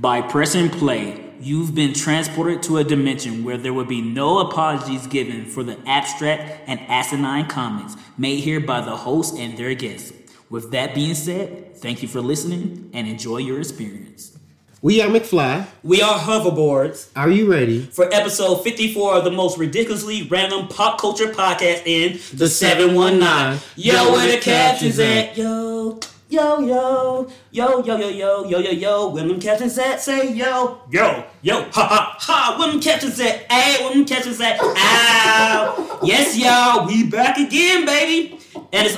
[0.00, 5.06] By pressing play, you've been transported to a dimension where there will be no apologies
[5.06, 10.12] given for the abstract and asinine comments made here by the host and their guests.
[10.50, 14.36] With that being said, thank you for listening and enjoy your experience.
[14.82, 15.66] We are McFly.
[15.82, 17.80] We are hoverboards Are you ready?
[17.80, 23.20] for episode 54 of the most ridiculously random pop culture podcast in the, The 719.
[23.20, 23.60] 719.
[23.76, 25.36] Yo, where the captions at?
[25.36, 25.98] Yo,
[26.28, 29.08] yo, yo, yo, yo, yo, yo, yo, yo, yo.
[29.08, 30.00] Where them captions at?
[30.00, 32.56] Say yo, yo, yo, ha ha ha.
[32.58, 33.50] Where them captions at?
[33.50, 34.58] Hey, where them captions at?
[34.60, 36.00] Ow.
[36.02, 38.38] Yes, y'all, we back again, baby.
[38.72, 38.96] And as,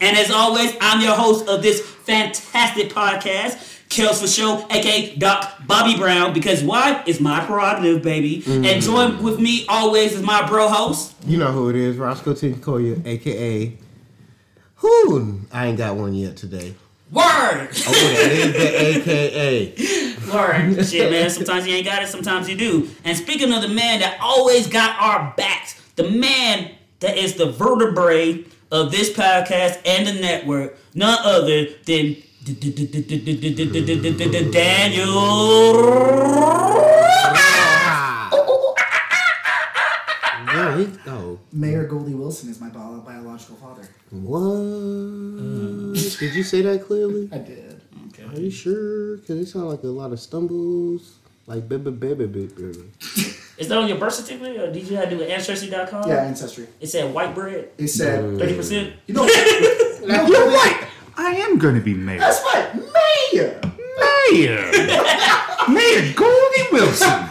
[0.00, 3.74] and as always, I'm your host of this fantastic podcast.
[3.88, 7.04] Kels for Show, aka Doc Bobby Brown, because why?
[7.06, 8.42] It's my prerogative, baby.
[8.46, 8.82] And mm.
[8.82, 11.14] join with me always is my bro host.
[11.24, 13.78] You know who it is, Roscoe Tinkoya, aka.
[15.52, 16.74] I ain't got one yet today.
[17.12, 17.24] Word!
[17.24, 19.10] Oh, that is the
[20.26, 20.32] AKA.
[20.32, 20.84] Word.
[20.86, 21.30] Shit, man.
[21.30, 22.88] Sometimes you ain't got it, sometimes you do.
[23.04, 27.46] And speaking of the man that always got our backs, the man that is the
[27.46, 32.16] vertebrae of this podcast and the network, none other than
[34.50, 35.16] Daniel.
[40.76, 40.92] Really?
[41.06, 43.82] Oh, Mayor Goldie Wilson is my bio- biological father.
[44.10, 45.94] what?
[46.20, 47.28] Did you say that clearly?
[47.32, 47.80] I did.
[48.08, 48.24] Okay.
[48.24, 49.16] Are you sure?
[49.18, 51.16] Because it sounds like a lot of stumbles.
[51.46, 52.90] Like baby, baby, baby, baby.
[53.58, 56.08] Is that on your birth certificate or did you have to do with ancestry.com?
[56.08, 56.66] Yeah, ancestry.
[56.80, 58.38] It said white bread, He said, Mm.
[58.40, 58.92] 30%.
[59.06, 59.24] you know,
[60.00, 60.86] you know You're right.
[61.16, 62.18] I am going to be mayor.
[62.18, 63.60] That's right, Mayor.
[64.32, 64.70] Mayor.
[65.68, 67.24] Mayor Goldie Wilson.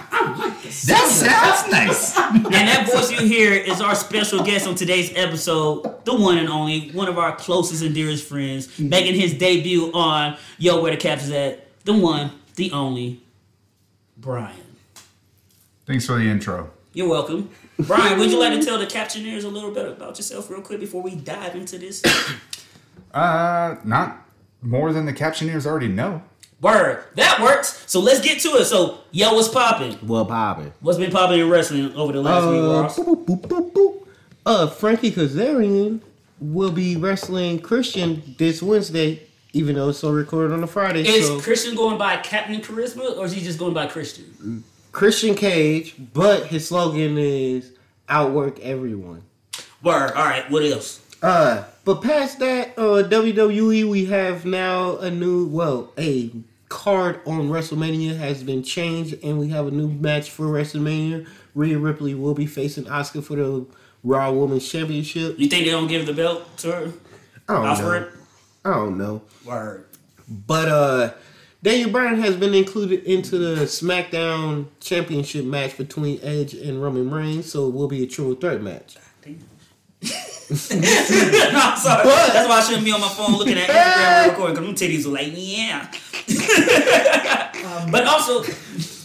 [0.83, 2.17] That sounds nice.
[2.17, 6.49] And that voice you hear is our special guest on today's episode, the one and
[6.49, 10.97] only, one of our closest and dearest friends, making his debut on Yo Where the
[10.97, 13.21] Caps is At, the one, the only,
[14.17, 14.55] Brian.
[15.85, 16.71] Thanks for the intro.
[16.93, 17.49] You're welcome.
[17.79, 20.79] Brian, would you like to tell the captioneers a little bit about yourself real quick
[20.79, 22.03] before we dive into this?
[23.13, 24.27] Uh, not
[24.61, 26.21] more than the captioneers already know.
[26.65, 27.03] Word.
[27.13, 27.83] That works.
[27.85, 28.65] So let's get to it.
[28.65, 29.99] So, yo, what's popping?
[30.01, 30.71] Well, Bobby.
[30.81, 32.97] What's been popping in wrestling over the last week, Uh, Ross?
[32.97, 34.07] boop, boop, boop, boop.
[34.47, 35.99] uh, Frankie Kazarian
[36.39, 39.21] will be wrestling Christian this Wednesday,
[39.53, 41.07] even though it's so recorded on a Friday.
[41.07, 44.63] Is so Christian going by Captain Charisma or is he just going by Christian?
[44.91, 47.73] Christian Cage, but his slogan is
[48.09, 49.21] outwork everyone.
[49.83, 50.13] Word.
[50.15, 50.49] All right.
[50.49, 50.99] What else?
[51.21, 56.31] Uh, but past that, uh, WWE, we have now a new, well, a
[56.69, 61.27] card on WrestleMania has been changed, and we have a new match for WrestleMania.
[61.53, 63.65] Rhea Ripley will be facing Asuka for the
[64.03, 65.39] Raw Women's Championship.
[65.39, 66.93] You think they don't give the belt to her?
[67.47, 68.09] I don't Offer know.
[68.65, 69.21] I don't know.
[69.45, 69.85] Word.
[70.27, 71.13] But uh
[71.63, 77.51] Daniel Bryan has been included into the SmackDown Championship match between Edge and Roman Reigns,
[77.51, 78.97] so it will be a triple threat match.
[79.25, 79.31] no,
[80.51, 82.03] I'm sorry.
[82.07, 85.05] That's why I shouldn't be on my phone looking at Instagram quick because them titties
[85.07, 85.89] are like, yeah.
[87.91, 88.43] But also,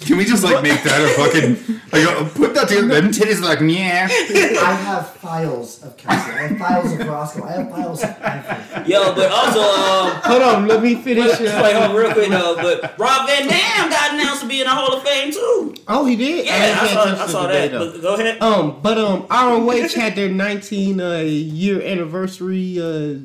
[0.07, 2.89] Can we just like make that a fucking like uh, put that together?
[2.89, 4.09] Them titties are like yeah.
[4.11, 6.31] I have files of Kelsey.
[6.33, 7.45] I have files of Roscoe.
[7.45, 8.91] I have files of everything.
[8.91, 11.39] yo, but also, um, Hold on, let me finish.
[11.39, 12.57] wait, uh, hold on real quick though.
[12.57, 15.75] But Rob Van Dam got announced to be in the Hall of Fame too.
[15.89, 16.47] oh, he did.
[16.47, 17.73] Yeah, I didn't saw, I saw that.
[17.73, 18.41] But go ahead.
[18.43, 23.19] Um, but um, ROH had their 19 uh, year anniversary uh,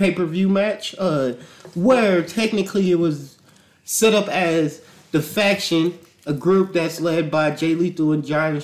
[0.00, 1.34] pay per view match, uh,
[1.74, 3.38] where technically it was
[3.84, 5.96] set up as the faction,
[6.26, 8.62] a group that's led by Jay Lethal and John,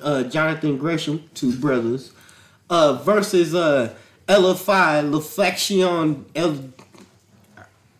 [0.00, 2.12] uh, Jonathan Gresham, two brothers,
[2.70, 3.94] uh, versus uh,
[4.28, 6.70] LFI, La Faction El.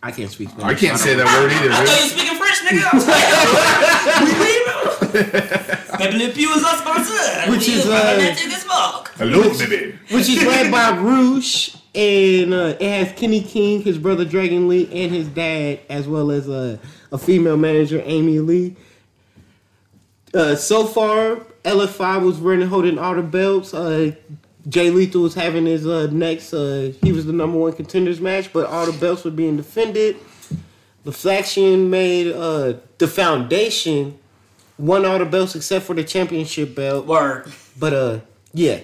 [0.01, 0.65] I can't speak Spanish.
[0.65, 1.71] I can't say that word either.
[1.73, 2.59] I thought you were speaking French,
[4.43, 4.53] nigga.
[5.99, 7.51] Maybe Le Pew is our sponsor.
[7.51, 9.11] Which is, We uh, romantic as fuck.
[9.15, 9.97] Hello, baby.
[10.11, 14.83] which is led by Rush, and uh, it has Kenny King, his brother Dragon Lee,
[14.91, 16.77] and his dad, as well as uh,
[17.11, 18.75] a female manager, Amy Lee.
[20.33, 23.73] Uh, so far, LFI was running, holding all the belts.
[23.73, 24.11] Uh,
[24.67, 26.53] Jay Lethal was having his uh, next.
[26.53, 30.17] Uh, he was the number one contenders match, but all the belts were being defended.
[31.05, 34.19] The faction made uh, the foundation
[34.77, 37.05] won all the belts except for the championship belt.
[37.05, 37.51] Word.
[37.77, 38.19] But uh,
[38.53, 38.81] yeah.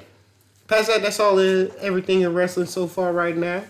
[0.67, 3.63] Past that, that's all in, everything in wrestling so far right now.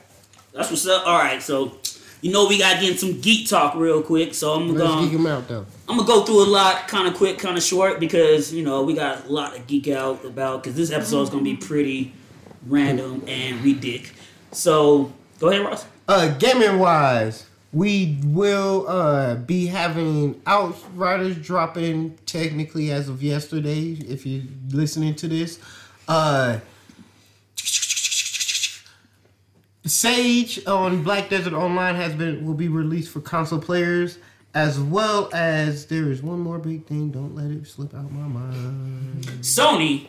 [0.53, 1.07] That's what's up.
[1.07, 1.77] All right, so
[2.21, 4.33] you know we got to get in some geek talk real quick.
[4.33, 5.65] So I'm Let's gonna geek him out though.
[5.89, 8.83] I'm gonna go through a lot, kind of quick, kind of short, because you know
[8.83, 10.63] we got a lot to geek out about.
[10.63, 12.13] Because this episode is gonna be pretty
[12.67, 14.13] random and ridiculous.
[14.51, 15.85] So go ahead, Ross.
[16.07, 23.93] Uh, gaming wise, we will uh, be having Outriders dropping technically as of yesterday.
[23.93, 25.59] If you're listening to this,
[26.07, 26.59] uh,
[29.85, 34.17] Sage on Black Desert Online has been will be released for console players,
[34.53, 37.11] as well as there is one more big thing.
[37.11, 39.25] Don't let it slip out my mind.
[39.41, 40.07] Sony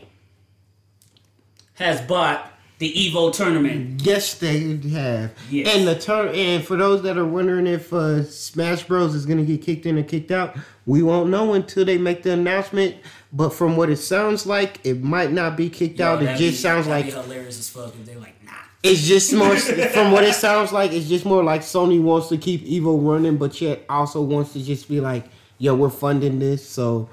[1.75, 2.54] has bought
[2.85, 4.03] the Evo tournament.
[4.03, 5.33] Yes, they have.
[5.49, 5.75] Yes.
[5.75, 9.43] And the turn and for those that are wondering if uh, Smash Bros is gonna
[9.43, 10.55] get kicked in or kicked out,
[10.85, 12.97] we won't know until they make the announcement.
[13.33, 16.23] But from what it sounds like, it might not be kicked out.
[16.23, 18.53] It just be- sounds like hilarious as fuck if they're like, nah.
[18.83, 19.57] it's just more.
[19.57, 23.39] from what it sounds like, it's just more like Sony wants to keep Evo running,
[23.39, 25.25] but yet also wants to just be like,
[25.57, 27.09] "Yo, we're funding this." So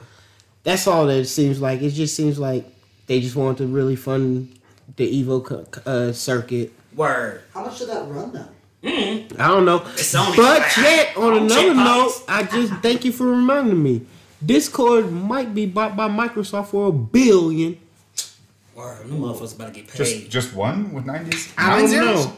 [0.64, 1.82] that's all that it seems like.
[1.82, 2.66] It just seems like
[3.08, 4.54] they just want to really fund
[4.96, 6.74] the Evo co- uh, circuit.
[6.96, 7.42] Word.
[7.54, 8.48] How much did that run though?
[8.84, 9.80] I don't know.
[9.80, 12.24] But yet, on another note.
[12.28, 14.06] I just thank you for reminding me.
[14.44, 17.78] Discord might be bought by Microsoft for a billion.
[18.76, 19.08] Word.
[19.08, 19.98] Them motherfuckers about to get paid.
[19.98, 21.54] Just just one with nineties.
[21.58, 22.34] I don't know.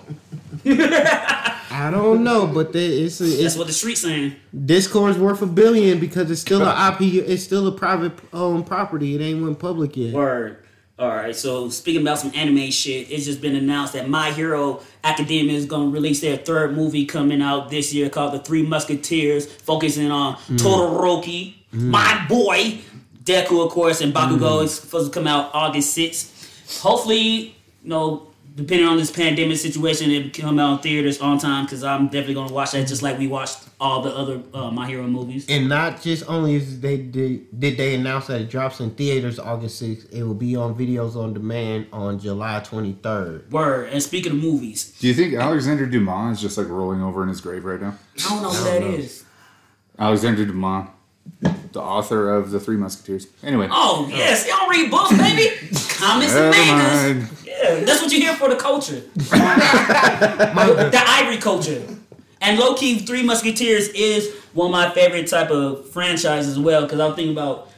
[1.73, 4.35] I don't know, but they, it's a, That's what the street's saying.
[4.65, 7.13] Discord's worth a billion because it's still an IP.
[7.27, 9.15] It's still a private owned property.
[9.15, 10.13] It ain't went public yet.
[10.13, 10.62] Word.
[10.99, 11.35] All right.
[11.35, 15.65] So speaking about some anime shit, it's just been announced that My Hero Academia is
[15.65, 20.11] going to release their third movie coming out this year called The Three Musketeers, focusing
[20.11, 20.57] on mm.
[20.57, 21.81] Todoroki, mm.
[21.89, 22.79] my boy,
[23.23, 24.59] Deku, of course, and Bakugo.
[24.59, 24.63] Mm.
[24.65, 26.79] It's supposed to come out August sixth.
[26.81, 27.53] Hopefully, you
[27.83, 28.27] know.
[28.55, 32.35] Depending on this pandemic situation, it come out in theaters on time because I'm definitely
[32.35, 35.47] gonna watch that just like we watched all the other uh, My Hero movies.
[35.49, 39.39] And not just only is they did, did they announce that it drops in theaters
[39.39, 40.13] August sixth.
[40.13, 43.51] It will be on videos on demand on July twenty third.
[43.51, 43.89] Word.
[43.91, 47.29] And speaking of movies, Do you think Alexander Dumas is just like rolling over in
[47.29, 47.97] his grave right now?
[48.23, 49.25] I don't know who that is.
[49.97, 50.89] Alexander Dumas,
[51.73, 53.27] the author of the Three Musketeers.
[53.43, 55.55] Anyway, Oh yes, y'all read books, baby.
[55.89, 57.27] Comics and mangas.
[57.27, 57.27] mind.
[57.45, 59.01] Yeah, that's what you hear for the culture.
[59.15, 61.83] the ivory culture.
[62.41, 66.83] And low key, Three Musketeers is one of my favorite type of franchises as well.
[66.83, 67.69] Because I'm thinking about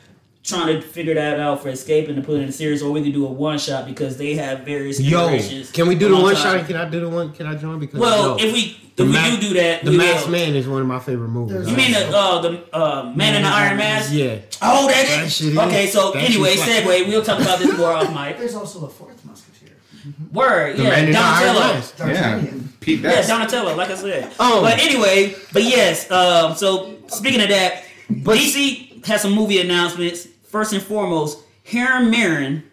[0.46, 2.92] trying to figure that out for Escape and to put it in a series, or
[2.92, 5.72] we can do a one shot because they have various Yo, iterations.
[5.72, 6.66] can we do the one shot?
[6.68, 7.32] Can I do the one?
[7.34, 7.80] Can I join?
[7.80, 10.26] Because Well, yo, if we if The we Ma- do do that, the we Masked
[10.28, 10.32] will.
[10.32, 11.70] Man is one of my favorite movies.
[11.70, 14.12] You mean the uh, the uh, Man in the Iron Mask?
[14.14, 14.38] Yeah.
[14.62, 17.08] Oh, that, That shit is- Okay, so that anyway, shit's like- segue.
[17.10, 18.38] We'll talk about this more off mic.
[18.38, 19.76] There's also a fourth musketeer.
[20.32, 21.74] Word, The yeah, Man in the Iron Donatello.
[21.74, 21.96] Mask.
[22.00, 22.74] Yeah, D'Artagnan.
[22.80, 24.32] Pete Yeah, Donatello, like I said.
[24.40, 24.62] Oh.
[24.62, 30.28] But anyway, but yes, um, so speaking of that, But- DC has some movie announcements.
[30.56, 32.64] First and foremost, Helen Mirren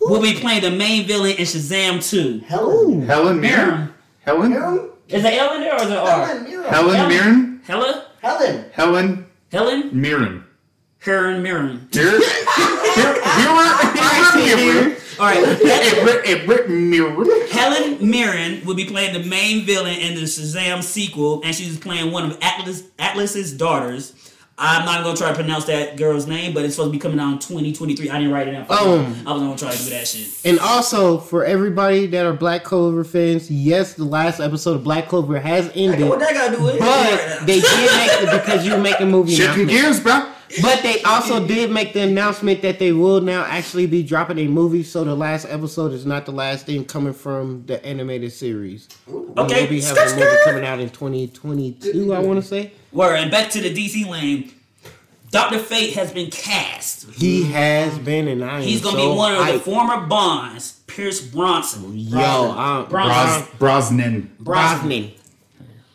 [0.00, 2.40] will be playing the main villain in Shazam 2.
[2.40, 3.02] Helen.
[3.02, 3.68] Helen Mirren.
[3.68, 3.94] Mirren.
[4.22, 4.50] Helen.
[4.50, 4.90] Helen.
[5.06, 6.26] Is it Ellen there or is it R?
[6.26, 6.64] Helen Mirren.
[6.68, 7.08] Helen Helen.
[7.08, 7.60] Mirren.
[7.64, 8.06] Hella?
[8.22, 8.64] Helen.
[8.72, 9.90] Helen Helen?
[9.92, 10.44] Mirren.
[10.98, 11.88] Helen Mirren.
[11.94, 12.20] Mirren.
[14.34, 14.96] Mirren.
[15.20, 15.62] Alright,
[16.68, 17.48] Mirren.
[17.52, 22.10] Helen Mirren will be playing the main villain in the Shazam sequel, and she's playing
[22.10, 24.12] one of Atlas Atlas's daughters.
[24.58, 27.20] I'm not gonna try to pronounce that girl's name, but it's supposed to be coming
[27.20, 28.08] out in 2023.
[28.08, 28.66] I didn't write it down.
[28.70, 29.00] Oh.
[29.26, 30.28] I was gonna try to do that shit.
[30.46, 35.08] And also for everybody that are Black Clover fans, yes, the last episode of Black
[35.08, 36.80] Clover has ended, What that gotta do with it?
[36.80, 39.34] but they did make it because you make a movie.
[39.34, 39.70] Shifting announcement.
[39.70, 40.32] gears, bro.
[40.62, 44.46] But they also did make the announcement that they will now actually be dropping a
[44.46, 44.84] movie.
[44.84, 48.88] So the last episode is not the last thing coming from the animated series.
[49.08, 49.22] Okay.
[49.36, 52.14] we'll be having a movie coming out in 2022.
[52.14, 54.52] I want to say Word, and back to the DC lane.
[55.30, 57.10] Doctor Fate has been cast.
[57.14, 60.80] he has been, and I am He's gonna so be one of the former Bonds,
[60.86, 61.96] Pierce Bronson.
[61.98, 62.18] Yo,
[62.56, 63.42] I'm Bronson.
[63.42, 64.36] Bros- Brosnan.
[64.40, 65.12] Brosnan.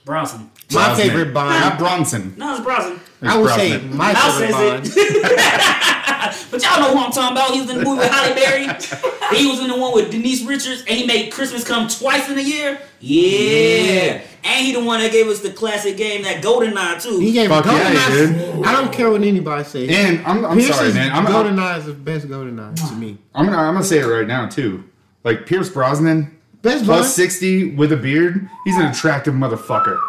[0.06, 0.40] Bronson.
[0.72, 0.96] My Brosnan.
[1.10, 1.50] favorite Bond.
[1.62, 2.34] Not Bronson.
[2.38, 3.00] No, it's Bronson.
[3.22, 4.86] I would say my Now favorite Bond.
[6.22, 6.52] says it.
[6.52, 7.52] but y'all know who I'm talking about.
[7.52, 8.64] He was in the movie with Halle Berry.
[9.38, 12.38] he was in the one with Denise Richards, and he made Christmas come twice in
[12.38, 12.80] a year.
[13.00, 14.22] Yeah.
[14.44, 17.20] And he the one that gave us the classic game, that Golden Eye too.
[17.20, 18.66] He gave Fuck yeah, GoldenEye.
[18.66, 19.90] I don't care what anybody says.
[19.90, 21.12] And I'm, I'm sorry, Pierce's man.
[21.12, 23.18] I'm, I'm, GoldenEye is the best Golden GoldenEye to me.
[23.36, 24.84] I'm gonna I'm gonna say it right now too.
[25.24, 27.10] Like Pierce Brosnan, Best plus Bond.
[27.12, 30.00] sixty with a beard, he's an attractive motherfucker.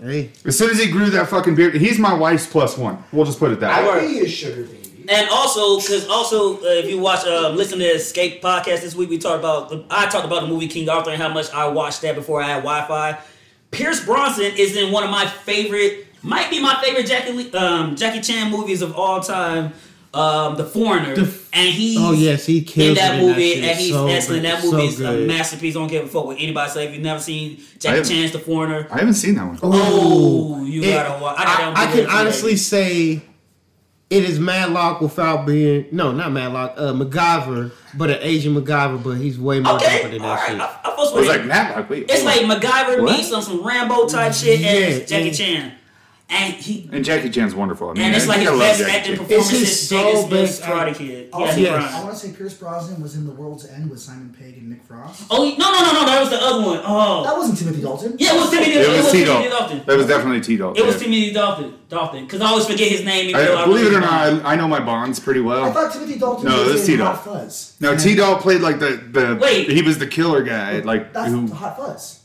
[0.00, 3.02] Hey, As soon as he grew that fucking beard, he's my wife's plus one.
[3.12, 3.90] We'll just put it that way.
[3.90, 4.85] I think he is sugar baby.
[5.08, 8.94] And also, because also, uh, if you watch, uh, listen to the Escape podcast this
[8.94, 11.68] week, we talked about, I talked about the movie King Arthur and how much I
[11.68, 13.18] watched that before I had Wi Fi.
[13.70, 17.94] Pierce Bronson is in one of my favorite, might be my favorite Jackie, Lee- um,
[17.96, 19.72] Jackie Chan movies of all time.
[20.14, 21.12] um, the Foreigner,
[21.52, 23.64] and he Oh yes, he kills in that movie, shit.
[23.64, 24.42] and he's so excellent.
[24.44, 24.50] good.
[24.50, 25.76] That movie so is a masterpiece.
[25.76, 26.86] I don't give a fuck what anybody say.
[26.86, 29.58] If you've never seen Jackie Chan's The Foreigner, I haven't seen that one.
[29.62, 31.36] oh, you It- gotta watch.
[31.38, 33.20] I, I, don't I can honestly say
[34.08, 39.12] it is Matlock without being no, not Matlock, uh, MacGyver, but an Asian MacGyver, but
[39.14, 40.50] he's way more Okay, doper than all that right.
[40.52, 40.60] shit.
[40.60, 41.46] I, I fucks I was like, it.
[41.46, 42.04] Matlock, wait.
[42.10, 42.60] It's hold like on.
[42.60, 43.16] MacGyver What?
[43.16, 45.72] meets some some Rambo type shit Yeah, as Jackie and- Chan,
[46.28, 47.90] and he And Jackie Chan's wonderful.
[47.90, 50.28] I mean, and it's I like his best acting performance It's his is Jaden sole
[50.28, 51.30] best Karate Kid.
[51.32, 51.94] Also, Yeah, yes.
[51.94, 54.68] I want to say Pierce Brosnan was in The World's End with Simon Pegg and
[54.70, 55.22] Nick Frost.
[55.30, 56.04] Oh no no no no!
[56.06, 56.80] That was the other one.
[56.84, 58.16] Oh That wasn't Timothy Dalton.
[58.18, 58.72] yeah, it was Timothy.
[58.72, 59.50] It was T Timothy Dalton.
[59.50, 59.82] Dalton.
[59.86, 60.82] That was definitely T Dalton.
[60.82, 61.74] It was Timothy Dalton.
[61.88, 62.24] Dalton.
[62.24, 63.36] Because I always forget his name.
[63.36, 64.12] I, I believe it or not.
[64.44, 65.64] I, I know my bonds pretty well.
[65.66, 67.14] I thought Timothy Dalton No, was T-Dog.
[67.16, 67.76] Hot Fuzz.
[67.80, 69.38] No, T Dog played like the the.
[69.40, 69.70] Wait.
[69.70, 70.80] he was the killer guy.
[70.80, 71.46] Like That's who?
[71.52, 72.20] Hot Fuzz.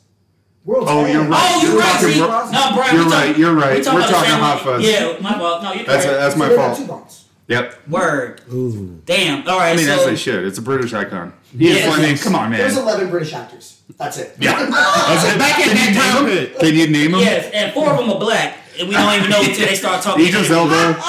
[0.65, 1.51] World's Oh, you're right.
[1.55, 1.91] Oh, you're You're right.
[1.93, 3.77] talking See, Ro- no, Brian, you're we right, you're right.
[3.77, 4.75] we talk We're about the talking Hot one.
[4.81, 4.87] Fuzz.
[4.87, 5.63] Yeah, my fault.
[5.63, 6.19] No, you're That's correct.
[6.19, 7.17] that's my they got Two fault.
[7.47, 7.87] Yep.
[7.89, 8.41] Word.
[8.53, 9.01] Ooh.
[9.05, 9.47] Damn.
[9.47, 9.73] All right.
[9.73, 10.45] I mean, so, as they should.
[10.45, 11.33] It's a British icon.
[11.53, 12.09] Yeah, Ian Fleming.
[12.11, 12.23] yes.
[12.23, 12.59] Come on, man.
[12.59, 13.81] There's 11 British actors.
[13.97, 14.35] That's it.
[14.39, 14.53] Yeah.
[14.69, 16.51] Back in Can that time name period.
[16.51, 16.59] him?
[16.59, 17.19] Can you name him?
[17.19, 20.01] Yes, and four of them are black, and we don't even know until they start
[20.01, 20.25] talking.
[20.25, 21.03] Idris Elba.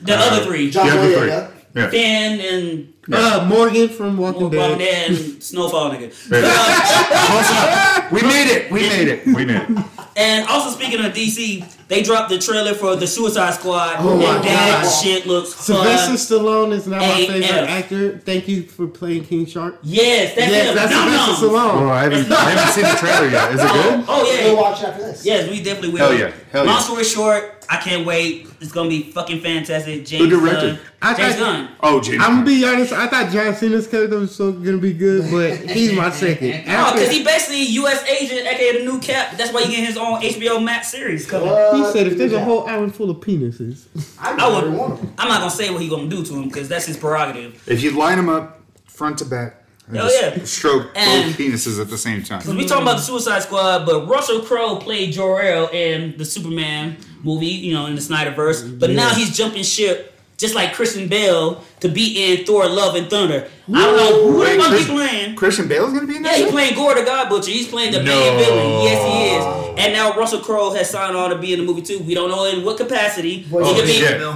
[0.00, 1.14] The other three, John Yeah, three.
[1.14, 1.50] Boyega.
[1.74, 1.90] Yeah.
[1.90, 4.78] Finn and Uh, Morgan from Walking Walking Dead.
[4.78, 6.10] Dead and Snowfall nigga.
[6.30, 8.08] Yeah.
[8.12, 8.70] We made it.
[8.70, 9.26] We made it.
[9.26, 9.84] We made it.
[10.16, 14.36] And also speaking of DC, they dropped the trailer for the Suicide Squad, Oh my
[14.36, 14.88] and that God.
[15.02, 16.12] shit looks Sylvester.
[16.12, 18.18] Stallone is not my favorite actor.
[18.18, 19.80] Thank you for playing King Shark.
[19.82, 20.74] Yes, that's Yes, him.
[20.76, 21.50] that's Dum Sylvester Dum.
[21.50, 21.82] Stallone.
[21.82, 22.32] Oh, I haven't.
[22.32, 23.52] I haven't seen the trailer yet.
[23.54, 24.04] Is it good?
[24.08, 24.60] Oh yeah, We'll yeah.
[24.60, 25.26] watch after this.
[25.26, 25.98] Yes, we definitely will.
[25.98, 26.32] Hell yeah.
[26.52, 26.80] Hell Long yeah.
[26.80, 28.48] story short, I can't wait.
[28.60, 30.06] It's gonna be fucking fantastic.
[30.06, 30.76] James Who directed?
[30.76, 30.80] Gunn.
[31.02, 31.68] I James thought- Gunn.
[31.82, 32.22] Oh, James.
[32.22, 32.92] I'm gonna be honest.
[32.94, 36.64] I thought John Cena's character was so gonna be good, but he's my second.
[36.66, 38.02] Oh, After- because he basically U.S.
[38.08, 39.36] agent, aka the new Cap.
[39.36, 41.48] That's why he getting his own HBO Max series coming.
[41.48, 41.76] What?
[41.76, 43.86] he said if there's a whole island full of penises,
[44.20, 44.78] I I would would.
[44.78, 45.14] one of them.
[45.18, 47.62] I'm not gonna say what he gonna do to him because that's his prerogative.
[47.68, 50.42] If you line them up front to back, and Hell yeah.
[50.44, 52.40] stroke And- both penises at the same time.
[52.40, 56.24] Cause we talking about the Suicide Squad, but Russell Crowe played Jor El in the
[56.24, 58.78] Superman movie, you know, in the Snyderverse.
[58.78, 63.08] But now he's jumping ship, just like Christian Bale, to be in Thor: Love and
[63.08, 63.48] Thunder.
[63.72, 65.34] I don't know who the Wait, fuck Chris- he playing.
[65.36, 66.32] Christian Bale's gonna be in that.
[66.32, 66.44] Yeah, that.
[66.44, 67.50] he's playing Gorr the God Butcher.
[67.50, 68.04] He's playing the No.
[68.04, 68.82] main villain.
[68.82, 69.84] Yes, he is.
[69.84, 72.00] And now Russell Crowe has signed on to be in the movie too.
[72.00, 73.44] We don't know in what capacity.
[73.44, 74.20] Voice he Oh, could be, shit.
[74.20, 74.26] he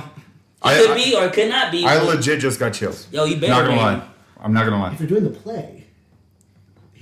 [0.63, 1.85] I- could I- be, or could not be.
[1.85, 3.07] I legit just got chills.
[3.13, 3.53] Yo, you better.
[3.53, 3.99] Not gonna man.
[3.99, 4.03] lie.
[4.43, 4.93] I'm not gonna lie.
[4.93, 5.85] If you're doing the play.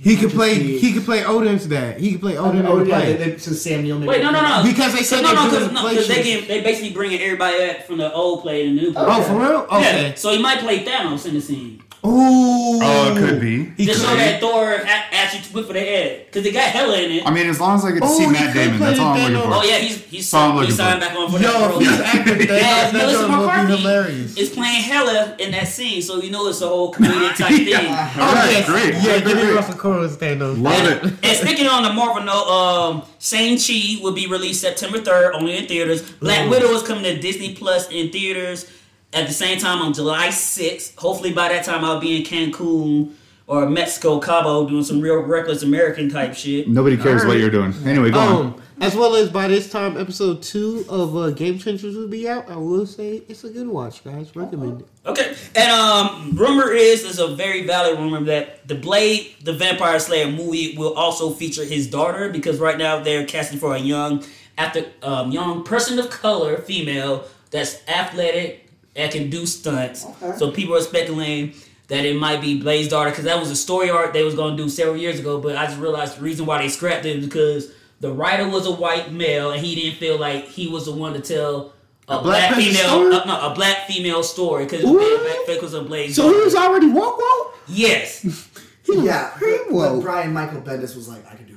[0.01, 0.57] He could play.
[0.59, 1.99] be- He could play Odin's dad.
[1.99, 3.13] He could play Odin Oh, in the yeah, play.
[3.13, 4.63] they- they- so Sam Neill maybe- Wait, no, no, no.
[4.63, 6.39] Because they said no, they're no, doing because no, 'cause they inflation.
[6.41, 9.15] give, they basically bringing everybody back from the old play to the new oh, play.
[9.17, 9.67] Oh, for real?
[9.79, 10.07] Okay.
[10.09, 11.81] Yeah, so he might play Thanos in the scene.
[12.07, 12.79] Ooh.
[12.81, 13.65] Oh, it could be.
[13.77, 14.09] He Just could.
[14.11, 16.25] show that Thor a- actually whip for the head.
[16.27, 17.27] Because they got Hela in it.
[17.27, 18.87] I mean, as long as I get to Oh, see he Matt could Damon, play
[18.89, 19.33] that's all I'm Thanos.
[19.35, 19.55] looking for.
[19.57, 21.07] oh, yeah, he's, he's, all I'm he looking signed for.
[21.09, 21.81] back on for that Yo, role.
[21.81, 24.37] if he's acting And Thanos, that Melissa joint will be McCarthy hilarious.
[24.37, 27.73] is playing Hela in that scene, so you know it's a whole comedic type thing.
[27.75, 28.65] Oh, Alright, yes.
[28.69, 29.55] great, Yeah, great, give me great.
[29.55, 30.61] Russell Crowe as Thanos.
[30.61, 31.19] Love and, it.
[31.23, 35.67] and speaking on the Marvel note, um, Shang-Chi will be released September 3rd, only in
[35.67, 36.01] theaters.
[36.13, 36.49] Black Ooh.
[36.51, 38.69] Widow is coming to Disney Plus in theaters
[39.13, 40.97] at the same time on July 6th.
[40.97, 43.13] Hopefully by that time I'll be in Cancun
[43.47, 46.67] or Mexico, Cabo, doing some real reckless American type shit.
[46.67, 47.73] Nobody cares what you're doing.
[47.85, 48.45] Anyway, go on.
[48.45, 52.29] Um, as well as by this time, episode two of uh, Game Changers will be
[52.29, 52.47] out.
[52.49, 54.35] I will say it's a good watch, guys.
[54.35, 54.87] Recommend it.
[55.05, 59.97] Okay, and um, rumor is there's a very valid rumor that the Blade, the Vampire
[59.97, 64.23] Slayer movie, will also feature his daughter because right now they're casting for a young,
[64.59, 68.66] after um, young person of color, female that's athletic
[68.97, 70.05] and can do stunts.
[70.05, 70.37] Okay.
[70.37, 71.53] So people are speculating
[71.87, 74.57] that it might be Blade's daughter because that was a story arc they was gonna
[74.57, 75.39] do several years ago.
[75.39, 78.65] But I just realized the reason why they scrapped it is because the writer was
[78.67, 81.73] a white male and he didn't feel like he was the one to tell.
[82.09, 83.15] A, black black, female, story?
[83.15, 85.43] uh, no, a black female story because Ooh.
[85.45, 87.57] because of Blade's So he was already woke woke.
[87.67, 88.23] Yes,
[88.87, 89.95] Yeah, Pretty but, woke.
[89.97, 91.53] but Brian Michael Bendis was like, I can do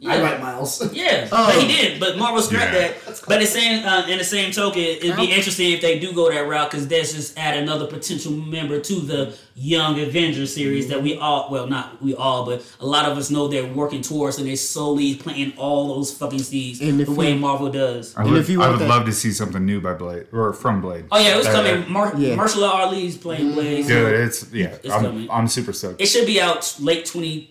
[0.00, 0.14] Yeah.
[0.14, 0.82] I write Miles.
[0.94, 1.46] Yeah, Oh.
[1.52, 2.00] but he did.
[2.00, 2.88] But Marvel scrapped Yeah.
[2.88, 3.20] that.
[3.28, 6.30] But the same, uh, in the same token, it'd be interesting if they do go
[6.32, 11.02] that route because that's just add another potential member to the Young Avengers series that
[11.02, 14.38] we all, well, not we all, but a lot of us know they're working towards,
[14.38, 18.16] and they're slowly planting all those fucking seeds And if the way you- Marvel does.
[18.16, 20.26] I And would, if you I would that- love to see something new by Blade
[20.32, 21.04] or from Blade.
[21.12, 21.92] Oh yeah, it was Uh, coming.
[21.92, 22.36] Mar- yeah.
[22.36, 23.86] Mahershala Ali's playing Blade.
[23.86, 24.76] so it's yeah.
[24.82, 25.28] It's I'm, coming.
[25.30, 26.00] I'm super stoked.
[26.00, 27.50] It should be out late twenty twenty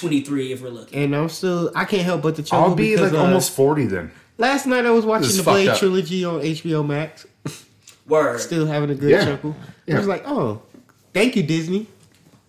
[0.00, 0.96] three if we're lucky.
[0.96, 3.52] And I'm still, I can't help but to chuckle I'll be because, like uh, almost
[3.52, 4.10] forty then.
[4.38, 5.78] Last night I was watching the Blade up.
[5.78, 7.26] trilogy on HBO Max.
[8.06, 8.40] Word.
[8.40, 9.24] Still having a good Yeah.
[9.24, 9.56] chuckle.
[9.90, 10.62] I was like, oh,
[11.14, 11.86] thank you Disney.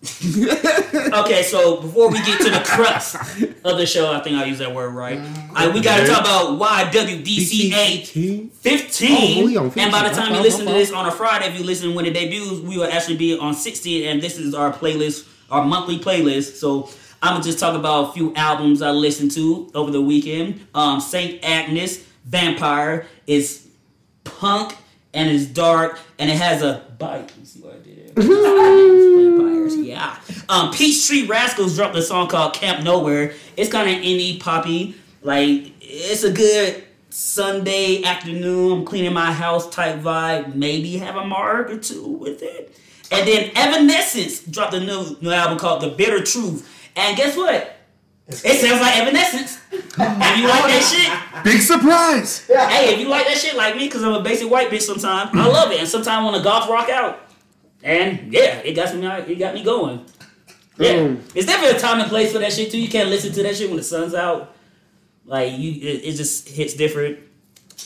[1.12, 3.16] okay, so before we get to the crux
[3.64, 5.18] of the show, I think I use that word right.
[5.54, 9.42] I, we got to talk about YWDCA 15.
[9.42, 11.58] Oh, we on And by the time you listen to this on a Friday, if
[11.58, 14.06] you listen when it debuts, we will actually be on 16.
[14.06, 16.56] And this is our playlist, our monthly playlist.
[16.56, 16.90] So
[17.22, 20.66] I'm to just talk about a few albums I listened to over the weekend.
[20.74, 21.42] Um, St.
[21.44, 23.66] Agnes, Vampire, is
[24.24, 24.76] punk
[25.12, 27.36] and it's dark and it has a bite.
[27.36, 28.24] Me see what I did there.
[29.36, 30.16] Vampires, yeah.
[30.48, 33.34] Um, Peachtree Rascals dropped a song called Camp Nowhere.
[33.56, 34.94] It's kind of indie poppy.
[35.22, 38.80] Like it's a good Sunday afternoon.
[38.80, 40.54] I'm cleaning my house type vibe.
[40.54, 42.78] Maybe have a marg or two with it.
[43.10, 46.77] And then Evanescence dropped a new, new album called The Bitter Truth.
[46.96, 47.74] And guess what?
[48.28, 49.58] It sounds like Evanescence.
[49.72, 49.82] if
[50.38, 52.46] you like that shit, Big surprise.
[52.46, 55.30] hey, if you like that shit like me, because I'm a basic white bitch sometimes,
[55.32, 55.80] I love it.
[55.80, 57.20] And sometimes I want to golf rock out.
[57.82, 60.04] And yeah, it got me it got me going.
[60.76, 60.92] Yeah.
[60.94, 61.20] Mm.
[61.34, 62.80] It's definitely a time and place for that shit too.
[62.80, 64.54] You can't listen to that shit when the sun's out.
[65.24, 67.18] Like you it, it just hits different.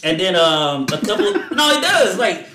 [0.02, 2.18] And then um a couple no it does.
[2.18, 2.46] Like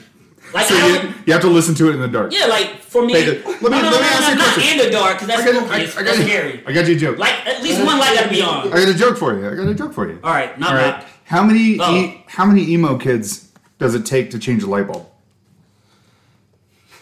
[0.54, 2.32] like So I you, you have to listen to it in the dark.
[2.34, 4.36] yeah, like for me, let me- no, no, let me no, no, ask you a
[4.36, 4.80] no, not question.
[4.80, 5.74] in the dark because that's I got, spooky.
[5.74, 6.64] I, It's- I, got, scary.
[6.66, 7.18] I got you a joke.
[7.18, 8.68] Like at least one light gotta be on.
[8.68, 9.50] I got a joke for you.
[9.50, 10.20] I got a joke for you.
[10.24, 10.94] All right, not All right.
[10.96, 11.06] right.
[11.26, 11.96] How many Oh.
[11.96, 15.06] e- how many emo kids does it take to change a light bulb?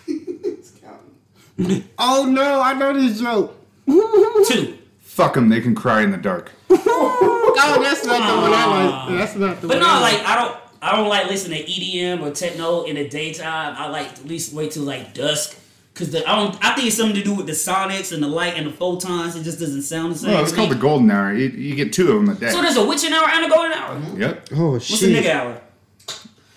[0.07, 0.71] It's
[1.57, 1.87] counting.
[1.97, 3.55] Oh no, I know this joke.
[4.47, 4.77] two.
[4.99, 5.49] Fuck them.
[5.49, 6.51] They can cry in the dark.
[7.57, 8.65] Oh, that's not the one I
[9.07, 9.17] like.
[9.17, 9.87] That's not the But one.
[9.87, 13.09] no, I like I don't I don't like listening to EDM or techno in the
[13.09, 13.73] daytime.
[13.75, 15.57] I like at least wait till like dusk.
[15.95, 16.63] Cause the, I don't.
[16.63, 19.35] I think it's something to do with the sonics and the light and the photons.
[19.35, 20.31] It just doesn't sound the same.
[20.31, 21.33] Well, it's called the golden hour.
[21.33, 22.51] You, you get two of them a day.
[22.51, 23.95] So there's a witching hour and a golden hour.
[23.95, 24.21] Mm-hmm.
[24.21, 24.47] yep.
[24.51, 24.89] Oh shit.
[24.89, 25.25] What's the shit.
[25.25, 25.61] nigga hour?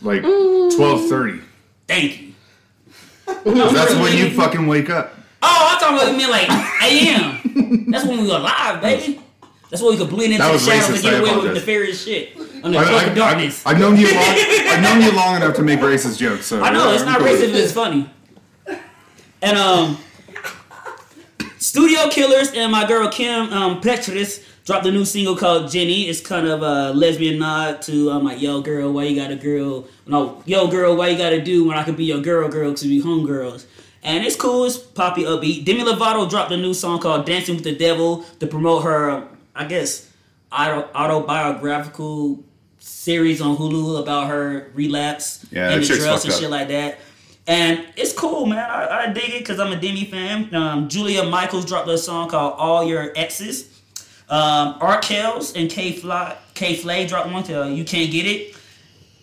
[0.02, 0.76] Like mm.
[0.76, 1.40] twelve thirty.
[1.86, 2.34] Thank you.
[3.26, 5.14] That's when you fucking wake up.
[5.40, 6.50] Oh, I'm talking about you mean like
[6.82, 7.90] AM.
[7.90, 9.22] That's when we were live, baby.
[9.70, 11.54] That's when we could blend into That the shadows and get away with apologize.
[11.54, 13.66] nefarious shit I, the cloak of I, darkness.
[13.66, 14.24] I, have known you long.
[14.24, 16.46] I've known you long enough to make racist jokes.
[16.46, 17.28] So I know yeah, it's I'm not cool.
[17.28, 18.10] racist, but it's funny.
[19.40, 19.98] And um,
[21.58, 26.08] Studio Killers and my girl Kim um, Petras dropped a new single called Jenny.
[26.08, 29.36] It's kind of a lesbian nod to um, like, yo girl, why you got a
[29.36, 29.86] girl?
[30.06, 32.70] No, yo girl, why you got to do when I could be your girl, girl,
[32.70, 33.64] because we homegirls.
[34.02, 34.64] And it's cool.
[34.64, 35.64] It's poppy, upbeat.
[35.64, 39.64] Demi Lovato dropped a new song called "Dancing with the Devil" to promote her, I
[39.64, 40.10] guess,
[40.52, 42.44] auto, autobiographical
[42.88, 46.40] series on Hulu about her relapse Yeah, and the drugs and up.
[46.40, 46.98] shit like that.
[47.46, 48.58] And it's cool, man.
[48.58, 50.54] I, I dig it because I'm a Demi fan.
[50.54, 53.74] Um, Julia Michaels dropped a song called "All Your Exes."
[54.28, 58.54] Um, Arkells and K Fly K Flay dropped one to "You Can't Get It."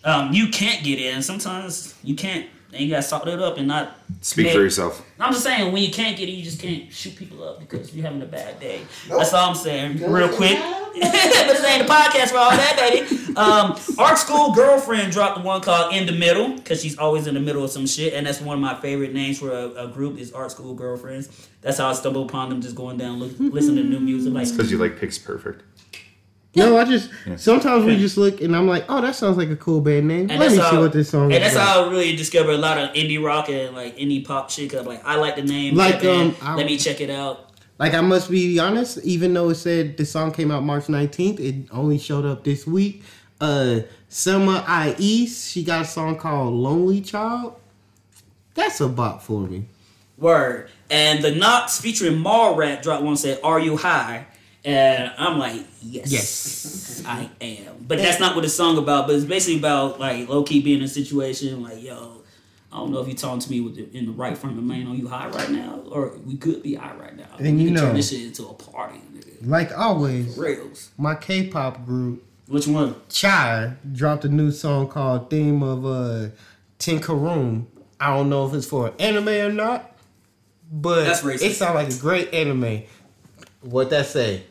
[0.04, 2.46] Um, you can't get it, and sometimes you can't.
[2.76, 5.02] And you gotta salt it up and not Speak make- for yourself.
[5.18, 7.94] I'm just saying, when you can't get it, you just can't shoot people up because
[7.94, 8.82] you're having a bad day.
[9.08, 10.58] That's all I'm saying, real quick.
[11.00, 13.34] but this ain't the podcast for all that, baby.
[13.34, 17.32] Um, Art School Girlfriend dropped the one called In the Middle because she's always in
[17.34, 19.88] the middle of some shit, and that's one of my favorite names for a, a
[19.88, 21.48] group is Art School Girlfriends.
[21.62, 24.34] That's how I stumbled upon them, just going down, look, listening to new music.
[24.34, 25.62] Like, Because you like Pix Perfect.
[26.56, 29.56] No, I just sometimes we just look and I'm like, oh, that sounds like a
[29.56, 30.30] cool band name.
[30.30, 31.36] and Let that's me how, see what this song is.
[31.36, 31.66] and is that's about.
[31.84, 34.70] how I really discovered a lot of indie rock and like indie pop shit.
[34.70, 36.28] Cause I'm like I like the name, Like, Peppin.
[36.30, 37.50] um, I- let me check it out.
[37.78, 41.38] Like I must be honest, even though it said the song came out March 19th,
[41.40, 43.02] it only showed up this week.
[43.38, 47.54] Uh Selma I East, she got a song called Lonely Child.
[48.54, 49.66] That's a bop for me.
[50.16, 50.70] Word.
[50.88, 54.26] And the Knocks featuring Mallrat dropped one said, Are you high?
[54.66, 56.12] And I'm like, Yes.
[56.12, 57.02] Yes.
[57.06, 57.76] I am.
[57.86, 60.78] But that's not what the song about, but it's basically about like low key being
[60.78, 62.22] in a situation like, yo,
[62.72, 64.64] I don't know if you're talking to me with the, in the right frame of
[64.64, 64.88] mind.
[64.88, 65.82] Are you high right now?
[65.88, 67.28] Or we could be high right now.
[67.38, 69.46] And you can turn this shit into a party, nigga.
[69.46, 70.90] Like always, Rails.
[70.98, 72.96] my K-pop group Which one?
[73.08, 76.30] Chai dropped a new song called Theme of uh
[76.80, 77.66] Tinkaroon.
[78.00, 79.96] I don't know if it's for anime or not,
[80.72, 82.82] but it sounds like a great anime.
[83.60, 84.42] What that say?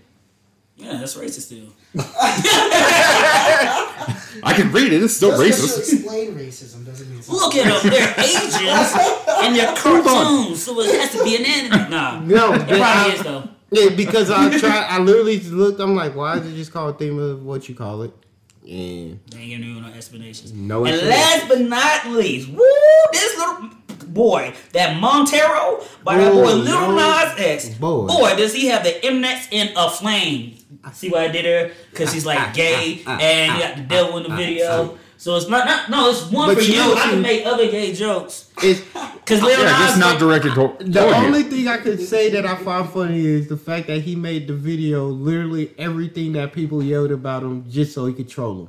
[0.77, 1.67] Yeah, that's racist still.
[4.43, 5.01] I can read it.
[5.01, 5.91] It's still Just 'cause racist.
[5.91, 7.41] you explain racism doesn't mean something.
[7.41, 7.91] Look at them.
[7.91, 8.55] They're Asians
[9.43, 11.89] and they're cartoons, so it has to be an anime.
[11.89, 12.19] Nah.
[12.19, 13.49] No, It but probably I- is though.
[13.71, 14.85] Yeah, because I tried.
[14.89, 15.79] I literally looked.
[15.79, 18.13] I'm like, why is it just called theme of what you call it?
[18.63, 20.53] And They ain't giving you no explanations.
[20.53, 21.21] No and explanation.
[21.21, 22.59] last but not least, woo,
[23.11, 23.69] this little
[24.13, 26.95] boy, that Montero by that Oh, boy Little no.
[26.95, 27.69] Nas X.
[27.69, 28.07] Boy.
[28.37, 30.57] does he have the internet in a flame?
[30.93, 31.71] See what I did there?
[31.91, 34.97] Because he's like gay and you got the devil in the video.
[35.17, 36.79] So it's not, not no, it's one But for you you.
[36.79, 38.51] know I can make other gay jokes.
[38.61, 38.81] it's
[39.25, 41.49] Because Lil Yeah, just Nas- not directed to- toward The only you.
[41.49, 44.53] thing I could say that I find funny is the fact that he made the
[44.53, 48.67] video literally everything that people yelled about him just so he could troll them.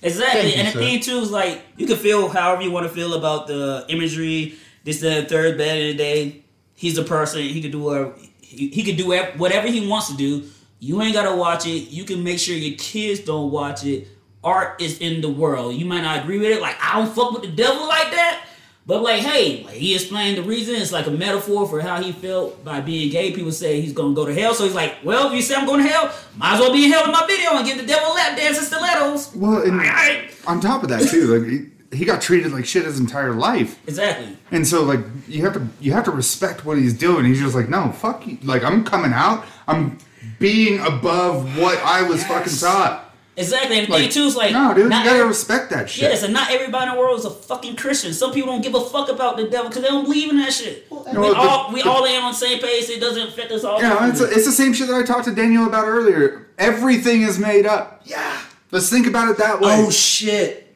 [0.00, 0.78] Exactly, Thank you, and the sir.
[0.78, 4.54] thing too is like you can feel however you want to feel about the imagery.
[4.88, 6.44] This the third bed of the day.
[6.72, 7.42] He's a person.
[7.42, 10.48] He could do whatever he, he could do whatever he wants to do.
[10.80, 11.90] You ain't gotta watch it.
[11.90, 14.08] You can make sure your kids don't watch it.
[14.42, 15.74] Art is in the world.
[15.74, 16.62] You might not agree with it.
[16.62, 18.46] Like I don't fuck with the devil like that.
[18.86, 20.76] But like, hey, like, he explained the reason.
[20.76, 23.32] It's like a metaphor for how he felt by being gay.
[23.32, 24.54] People say he's gonna go to hell.
[24.54, 26.86] So he's like, well, if you say I'm going to hell, might as well be
[26.86, 29.36] in hell in my video and give the devil lap dance and stilettos.
[29.36, 32.98] Well, and on top of that too, like he, he got treated like shit his
[33.00, 34.36] entire life, Exactly.
[34.50, 37.24] and so like you have to you have to respect what he's doing.
[37.24, 38.38] He's just like, no, fuck you.
[38.42, 39.44] Like I'm coming out.
[39.66, 39.98] I'm
[40.38, 43.04] being above what I was fucking taught.
[43.36, 43.78] Exactly.
[43.78, 45.88] And the Like, thing too is like, no, dude, not you gotta every- respect that
[45.88, 46.02] shit.
[46.10, 48.12] Yes, and not everybody in the world is a fucking Christian.
[48.12, 50.52] Some people don't give a fuck about the devil because they don't believe in that
[50.52, 50.86] shit.
[50.90, 52.88] Well, we No, the- all we the- all ain't on the same page.
[52.90, 53.80] It doesn't affect us all.
[53.80, 56.48] Yeah, it's, it's the same shit that I talked to Daniel about earlier.
[56.58, 58.02] Everything is made up.
[58.04, 58.40] Yeah.
[58.72, 59.84] Let's think about it that way.
[59.86, 60.67] oh shit!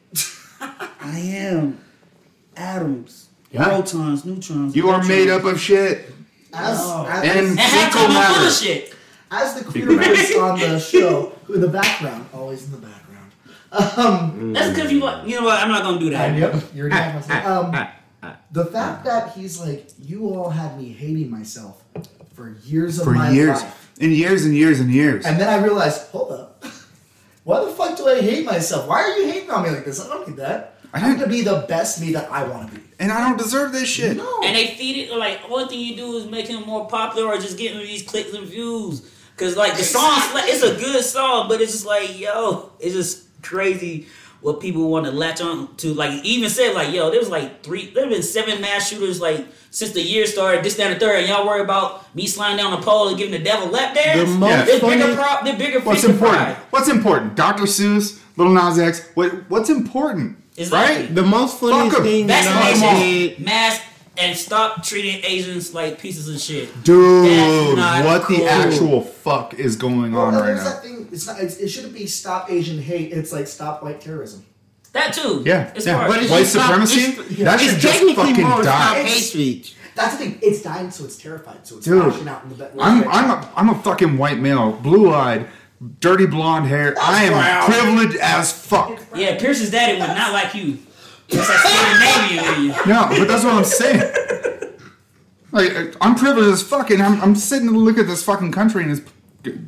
[1.03, 1.79] I am
[2.55, 3.65] atoms, Yeah.
[3.65, 4.75] protons, neutrons.
[4.75, 6.09] you are made up of shit.
[6.53, 7.05] As, Oh.
[7.09, 8.47] as, And- And Fecal time I'm full matter.
[8.47, 8.93] of shit.
[9.31, 13.31] as the queer voice on the show, who in the background, always in the background.
[13.97, 15.27] Um, That's because you like.
[15.27, 15.59] You know what?
[15.59, 16.29] I'm not gonna do that.
[16.29, 17.45] and yep, you already have.
[18.23, 21.83] Um, the fact that he's like, you all had me hating myself
[22.35, 23.59] for years of For my years.
[23.61, 23.89] life.
[23.99, 25.25] And years and years and years.
[25.25, 26.63] And then I realized, hold up.
[27.43, 28.87] Why the fuck do I hate myself?
[28.87, 29.99] Why are you hating on me like this?
[29.99, 30.77] I don't need that.
[30.93, 32.83] I I'm gonna be the best me that I want to be.
[32.99, 34.15] And I don't deserve this shit.
[34.15, 34.41] No.
[34.43, 37.37] And they feed it like one thing you do is make him more popular or
[37.37, 39.09] just getting these clicks and views.
[39.35, 43.27] Cause like the song, it's a good song, but it's just like yo, it's just
[43.41, 44.05] crazy
[44.41, 45.93] what people want to latch on to.
[45.93, 49.19] Like even said like yo, there was like three, there have been seven mass shooters
[49.19, 50.63] like since the year started.
[50.63, 53.17] This, that, and the third, and y'all worry about me sliding down the pole and
[53.17, 54.29] giving the devil lap dance.
[54.29, 54.65] The most Yeah.
[54.65, 56.37] There's bigger, funny- pro- the bigger What's important?
[56.37, 56.55] pride.
[56.69, 57.35] What's important?
[57.35, 57.63] Dr.
[57.63, 59.09] Seuss, Little Nas X.
[59.15, 60.37] What, what's important?
[60.57, 61.05] Exactly.
[61.05, 61.15] Right?
[61.15, 62.05] The most funniest Fuck 'em.
[62.05, 63.39] thing that I Vaccination, did.
[63.45, 63.81] mask,
[64.17, 66.83] and stop treating Asians like pieces of shit.
[66.83, 70.63] Dude, That's not what the actual fuck is going Well, on right now?
[70.63, 71.07] that thing.
[71.11, 71.39] It's not.
[71.39, 73.11] It's, it shouldn't be stop Asian hate.
[73.11, 74.45] It's like stop white terrorism.
[74.91, 75.41] That too.
[75.43, 76.07] Yeah, it's yeah.
[76.07, 76.99] But it's White just not- supremacy?
[77.01, 79.03] it's- That should it's just technically fucking more die.
[79.03, 79.73] hate speech.
[79.95, 80.39] That's the thing.
[80.41, 81.65] It's dying, so it's terrified.
[81.67, 82.71] So it's Dude, out in the bed.
[82.79, 85.47] I'm I'm a I'm a fucking white male, blue eyed,
[85.99, 86.95] dirty blonde hair.
[87.01, 87.63] I am brown.
[87.71, 88.99] privileged as fuck.
[89.15, 90.77] Yeah, Pierce's daddy was not like you.
[91.29, 92.93] That's that Scandinavian in you.
[92.93, 94.13] No, but that's what I'm saying.
[95.51, 98.83] Like I'm privileged as fuck, and I'm I'm sitting and look at this fucking country,
[98.83, 99.01] and it's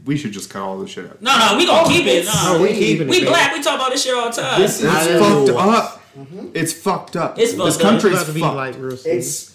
[0.06, 1.22] we should just cut all this shit out.
[1.22, 2.26] No, no, we gonna Oh, keep it.
[2.26, 3.12] No, No, we keeping it.
[3.12, 3.28] we baby.
[3.30, 3.54] black.
[3.54, 4.62] We talk about this shit all the time.
[4.62, 5.46] This is I It's know.
[5.46, 6.02] fucked up.
[6.18, 6.48] Mm-hmm.
[6.56, 7.38] It's fucked up.
[7.38, 7.92] It's this fucked up.
[7.92, 8.56] country is about to be fucked.
[8.56, 8.94] like real.
[8.94, 9.54] It's this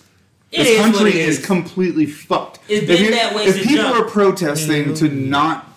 [0.53, 1.39] is what country it is.
[1.39, 1.47] is.
[1.47, 2.59] completely fucked.
[2.69, 3.97] It's if been you- that way If people jump.
[4.07, 4.95] are protesting mm-hmm.
[4.95, 5.70] to not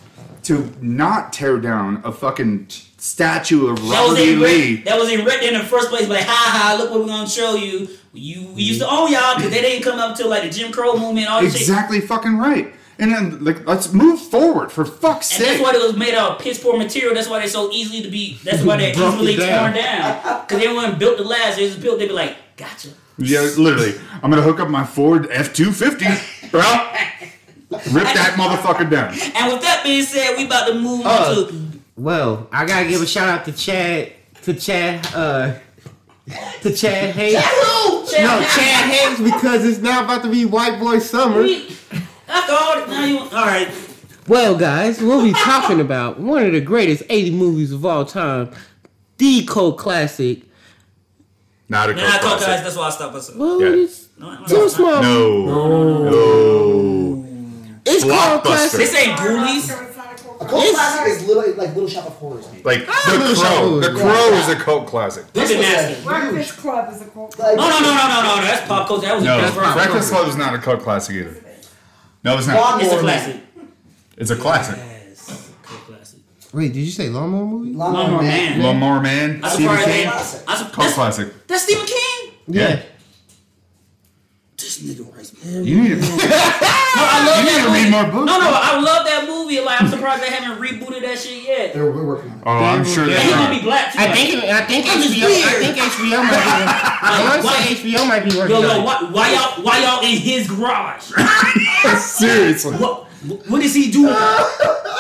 [0.43, 4.36] to not tear down a fucking statue of Robert E.
[4.36, 6.08] Lee, that was written in the first place.
[6.08, 6.77] Like, ha ha!
[6.79, 7.89] Look what we're gonna show you.
[8.13, 10.71] You we used to own y'all because they didn't come up till like the Jim
[10.71, 11.27] Crow movement.
[11.27, 11.62] All this shit.
[11.62, 12.73] exactly fucking right.
[12.99, 15.39] And then like let's move forward for fuck's sake.
[15.39, 17.15] And that's why it was made out of piss poor material.
[17.15, 18.38] That's why they're so easily to be.
[18.43, 19.71] That's why they're easily down.
[19.71, 20.41] torn down.
[20.47, 21.56] Because everyone built the last.
[21.58, 21.97] They just built.
[21.99, 22.89] They'd be like, gotcha.
[23.17, 23.93] Yeah, literally.
[24.21, 26.62] I'm gonna hook up my Ford F250, bro.
[27.91, 29.13] Rip that motherfucker down.
[29.36, 33.01] And with that being said, we about to move Uh, to Well, I gotta give
[33.01, 34.12] a shout out to Chad,
[34.43, 35.53] to Chad, uh,
[36.62, 37.36] to Chad Hayes.
[37.43, 38.05] Who?
[38.09, 41.41] Chad No, Chad Hayes because it's now about to be White Boy Summer.
[41.43, 41.67] We-
[42.27, 43.69] After all, now you all right?
[44.27, 48.49] Well, guys, we'll be talking about one of the greatest 80 movies of all time,
[49.17, 50.43] the cult classic.
[51.69, 52.47] Not a Nah, I thought classic.
[52.47, 53.38] guys, that's why I stopped myself.
[53.38, 53.83] Well, Yeah.
[53.83, 54.67] it's No, no, too no.
[54.69, 55.01] small.
[55.01, 55.45] No.
[55.45, 56.92] No.
[58.04, 58.44] It's called Blockbuster.
[58.44, 58.80] classic.
[58.80, 59.70] This ain't Ghoulies.
[60.42, 62.46] a cult It's- classic is little like Little Shop of Horrors.
[62.52, 62.63] Maybe.
[62.63, 63.44] Like Ah, the Little crow.
[63.44, 64.39] Shop The of crow Horrors.
[64.39, 65.34] is a cult classic.
[65.34, 66.02] This This is nasty.
[66.02, 67.39] a Breakfast Club is a cult.
[67.39, 68.42] like- No, no, no, no, no, no.
[68.42, 69.06] That's pop culture.
[69.08, 69.74] That was No, a best friend.
[69.74, 71.36] Breakfast Club is not a cult classic either.
[72.24, 72.82] No, it's not.
[72.82, 73.36] It's a classic.
[74.18, 74.78] It's a classic.
[74.78, 76.20] Yes, cult classic.
[76.54, 77.74] Wait, did you say Lawnmower movie?
[77.74, 78.50] Lawnmower Lawnmower Man.
[78.60, 78.62] Man.
[78.63, 80.42] Lawnmower Man, I'm Stephen surprised- King, Classic.
[80.48, 81.48] I'm cult that's, classic.
[81.48, 82.32] that's Stephen King.
[82.48, 82.80] Yeah.
[84.58, 85.22] This nigga writes.
[85.45, 86.08] No, You need to,
[86.95, 87.84] I love you that need to movie.
[87.84, 88.27] read more books.
[88.32, 89.60] No, no, I love that movie.
[89.60, 91.73] Like, I'm surprised they haven't rebooted that shit yet.
[91.73, 92.43] They're, we're working on it.
[92.45, 93.63] Oh, I'm sure And they he's gonna be are.
[93.63, 93.99] black too.
[93.99, 96.63] I think I think I'm just HBO I think HBO might be
[97.03, 98.86] I want to Why- say HBO might be working Yo, yo, on it.
[98.86, 101.03] why, why y'all, why y'all in his garage?
[101.99, 102.75] Seriously.
[102.77, 103.08] what,
[103.49, 104.13] what is he doing?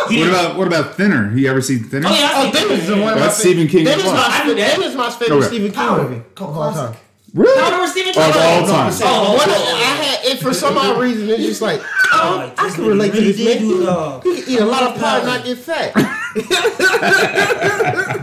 [0.09, 1.31] He What about what about Thinner?
[1.35, 2.07] You ever seen Thinner?
[2.09, 3.99] Oh yeah, I Oh, think then is the one of my That's Stephen King Then
[3.99, 4.77] as is my, I knew that.
[4.77, 6.03] then is my favorite Stephen King Power.
[6.09, 6.87] movie Cult of all time.
[6.87, 7.02] classic.
[7.33, 7.57] Really?
[7.59, 8.93] No, remember Stephen Of all No, time.
[9.01, 11.29] Oh, One of- oh, I had it for some odd reason.
[11.29, 13.69] It's just like oh, oh I this can nigga relate to this did man.
[13.69, 14.23] do it.
[14.35, 15.93] He can eat a lot of pie and not get fat.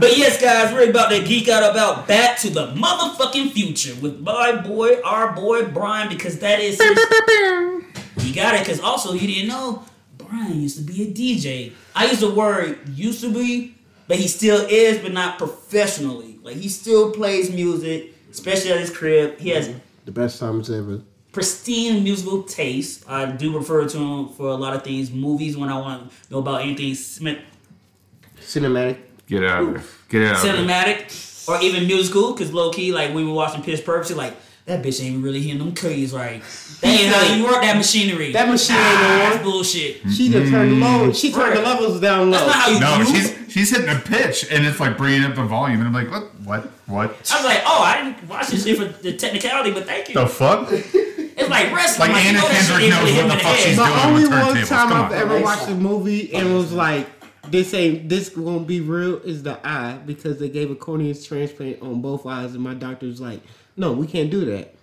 [0.01, 4.21] But yes, guys, we're about to geek out about Back to the Motherfucking Future with
[4.21, 6.99] my boy, our boy Brian, because that is his.
[8.25, 9.85] He got it, because also you didn't know
[10.17, 11.73] Brian used to be a DJ.
[11.95, 13.75] I use the word used to be,
[14.09, 16.39] but he still is, but not professionally.
[16.43, 19.39] Like he still plays music, especially at his crib.
[19.39, 19.79] He has mm-hmm.
[20.05, 21.03] The best times ever.
[21.33, 23.05] pristine musical taste.
[23.09, 26.33] I do refer to him for a lot of things, movies when I want to
[26.33, 27.39] know about anything Smith
[28.41, 28.99] Cinematic.
[29.27, 29.85] Get out of there.
[30.09, 30.55] Get out of there.
[30.57, 32.33] cinematic or even musical.
[32.33, 34.35] Because low key, like we were watching Pitch Perfect, like
[34.71, 36.43] that bitch ain't really hitting them keys right.
[36.81, 38.33] That ain't how you work that machinery.
[38.33, 39.43] That machine ah, ain't that's on.
[39.43, 40.01] bullshit.
[40.13, 41.13] She just turned the low.
[41.13, 42.39] She turned the levels down low.
[42.39, 42.53] That's low.
[42.53, 43.19] not how you No, do.
[43.47, 46.11] she's she's hitting a pitch and it's like bringing up the volume and I'm like,
[46.11, 47.11] what, what, what?
[47.33, 50.15] I was like, oh, I didn't watch this shit for the technicality, but thank you.
[50.15, 50.69] The fuck?
[50.73, 52.13] It's like wrestling.
[52.13, 53.67] Like you Anna know Kendrick knows really what the fuck head.
[53.67, 54.69] she's The doing with only one turntables.
[54.69, 55.19] time Come I've on.
[55.19, 57.07] ever watched a movie and was like,
[57.51, 61.83] this ain't this gonna be real is the eye because they gave a corneal transplant
[61.83, 63.41] on both eyes and my doctor's like,
[63.81, 64.75] no, we can't do that.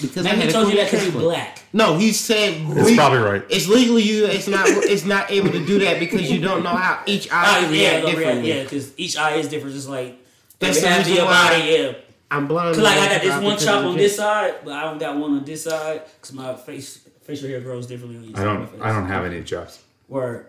[0.00, 1.60] Because I Maybe had he a told you that because you're black.
[1.72, 3.42] No, he said It's we- probably right.
[3.48, 4.26] It's legally you.
[4.26, 4.66] It's not.
[4.68, 7.72] It's not able to do that because you don't know how each eye Oh, react
[7.72, 8.48] yeah, no, yeah, differently.
[8.48, 9.74] yeah, because each eye is different.
[9.74, 10.18] Just like
[10.58, 11.92] That's the half of reason your why- body, yeah.
[12.30, 12.74] I'm blind.
[12.74, 15.32] Cause like I got this one chop on this side, but I don't got one
[15.38, 18.66] on this side because my face facial hair grows differently on each I don't my
[18.66, 18.80] face.
[18.82, 19.78] I don't have any jobs.
[20.08, 20.46] Word.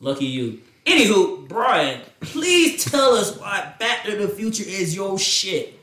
[0.00, 0.60] Lucky you.
[0.86, 5.78] Anywho, Brian, please tell us why Back to the Future is your shit.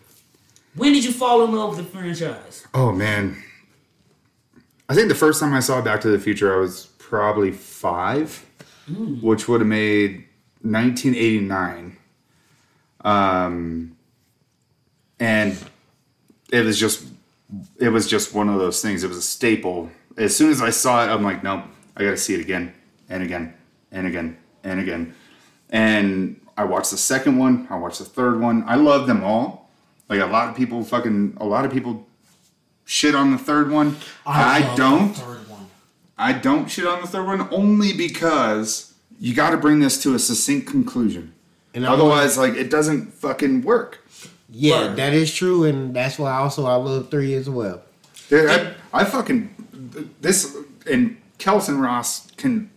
[0.77, 2.67] When did you fall in love with the franchise?
[2.73, 3.43] Oh man.
[4.87, 8.45] I think the first time I saw Back to the Future I was probably five,
[9.21, 10.25] which would have made
[10.61, 11.97] 1989.
[13.01, 13.97] Um,
[15.19, 15.57] and
[16.51, 17.07] it was just
[17.79, 19.03] it was just one of those things.
[19.03, 19.89] It was a staple.
[20.15, 21.63] As soon as I saw it, I'm like, nope,
[21.95, 22.73] I got to see it again
[23.09, 23.53] and again
[23.91, 25.15] and again and again.
[25.71, 27.67] And I watched the second one.
[27.69, 28.63] I watched the third one.
[28.67, 29.66] I love them all.
[30.09, 32.07] Like a lot of people, fucking, a lot of people
[32.85, 33.97] shit on the third one.
[34.25, 35.13] I, the don't.
[35.13, 35.67] Third one.
[36.17, 40.15] I don't shit on the third one only because you got to bring this to
[40.15, 41.33] a succinct conclusion.
[41.73, 44.03] And Otherwise, like it doesn't fucking work.
[44.49, 44.95] Yeah, Word.
[44.95, 47.81] that is true, and that's why also I love three as well.
[48.29, 50.55] Dude, I, I fucking this
[50.89, 52.71] and Kelson Ross can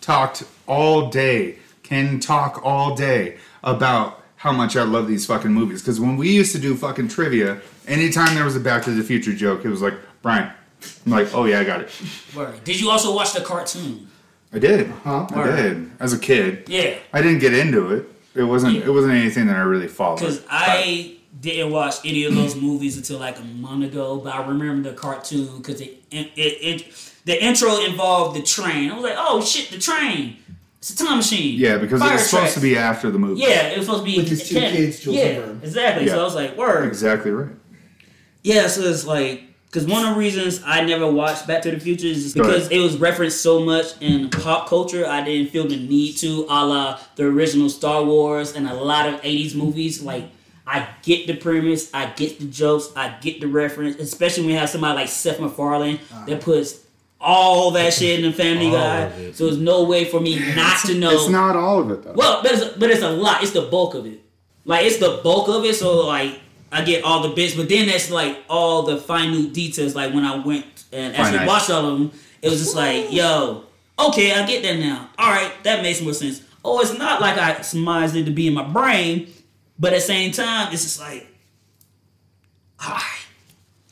[0.00, 5.82] talked all day, can talk all day about how much I love these fucking movies.
[5.82, 9.02] Because when we used to do fucking trivia, anytime there was a Back to the
[9.02, 10.50] Future joke, it was like Brian.
[11.04, 11.90] I'm like, oh yeah, I got it.
[12.34, 12.62] Word.
[12.64, 14.08] Did you also watch the cartoon?
[14.52, 14.86] I did.
[15.04, 15.26] Huh?
[15.34, 16.64] I did as a kid.
[16.68, 16.98] Yeah.
[17.12, 18.06] I didn't get into it.
[18.34, 18.76] It wasn't.
[18.76, 18.84] Yeah.
[18.86, 20.20] It wasn't anything that I really followed.
[20.20, 24.46] Because I didn't watch any of those movies until like a month ago, but I
[24.46, 28.90] remember the cartoon because it, it, it, the intro involved the train.
[28.90, 30.36] I was like, oh shit, the train.
[30.90, 31.58] It's a time machine.
[31.58, 32.54] yeah, because Fire it was supposed tracks.
[32.54, 33.40] to be after the movie.
[33.40, 36.06] Yeah, it was supposed to be With his two kids, Jules Yeah, exactly.
[36.06, 36.12] Yeah.
[36.12, 36.86] So I was like, word.
[36.86, 37.54] Exactly right.
[38.42, 41.78] Yeah, so it's like because one of the reasons I never watched Back to the
[41.78, 45.06] Future is because it was referenced so much in pop culture.
[45.06, 49.08] I didn't feel the need to, a la the original Star Wars and a lot
[49.08, 50.02] of '80s movies.
[50.02, 50.24] Like
[50.66, 54.58] I get the premise, I get the jokes, I get the reference, especially when you
[54.58, 56.24] have somebody like Seth MacFarlane ah.
[56.26, 56.84] that puts
[57.20, 59.00] all that shit in the Family All Guy.
[59.00, 59.36] of it.
[59.36, 61.10] So there's no way for me not to know.
[61.10, 62.12] It's not all of it though.
[62.12, 63.42] Well, but it's, but it's a lot.
[63.42, 64.20] It's the bulk of it.
[64.64, 65.74] Like it's the bulk of it.
[65.74, 69.50] So like I get all the bits, but then that's like all the fine new
[69.50, 69.94] details.
[69.94, 71.48] Like when I went and actually Finite.
[71.48, 73.64] watched all of them, it was just like, yo,
[73.98, 75.08] okay, I get that now.
[75.18, 76.42] All right, that makes more sense.
[76.64, 79.28] Oh, it's not like I surmised it to be in my brain,
[79.78, 81.26] but at the same time, it's just like,
[82.84, 83.02] all right.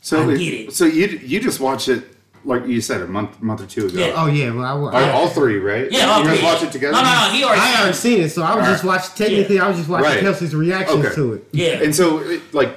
[0.02, 0.72] so I get it.
[0.72, 2.04] So you you just watch it
[2.46, 3.98] like you said a month month or two ago.
[3.98, 4.12] Yeah.
[4.16, 5.90] Oh yeah, well I, All, I, all three, right?
[5.90, 6.46] Yeah, all you guys three.
[6.46, 6.92] watch it together.
[6.92, 7.30] No, no, no.
[7.34, 7.60] He already.
[7.60, 8.70] I already seen it, so I was Alright.
[8.72, 9.10] just watching.
[9.16, 10.20] Technically, I was just watching Right.
[10.20, 11.14] Kelsey's reactions Okay.
[11.16, 11.44] to it.
[11.52, 11.82] yeah.
[11.82, 12.76] And so, it, like,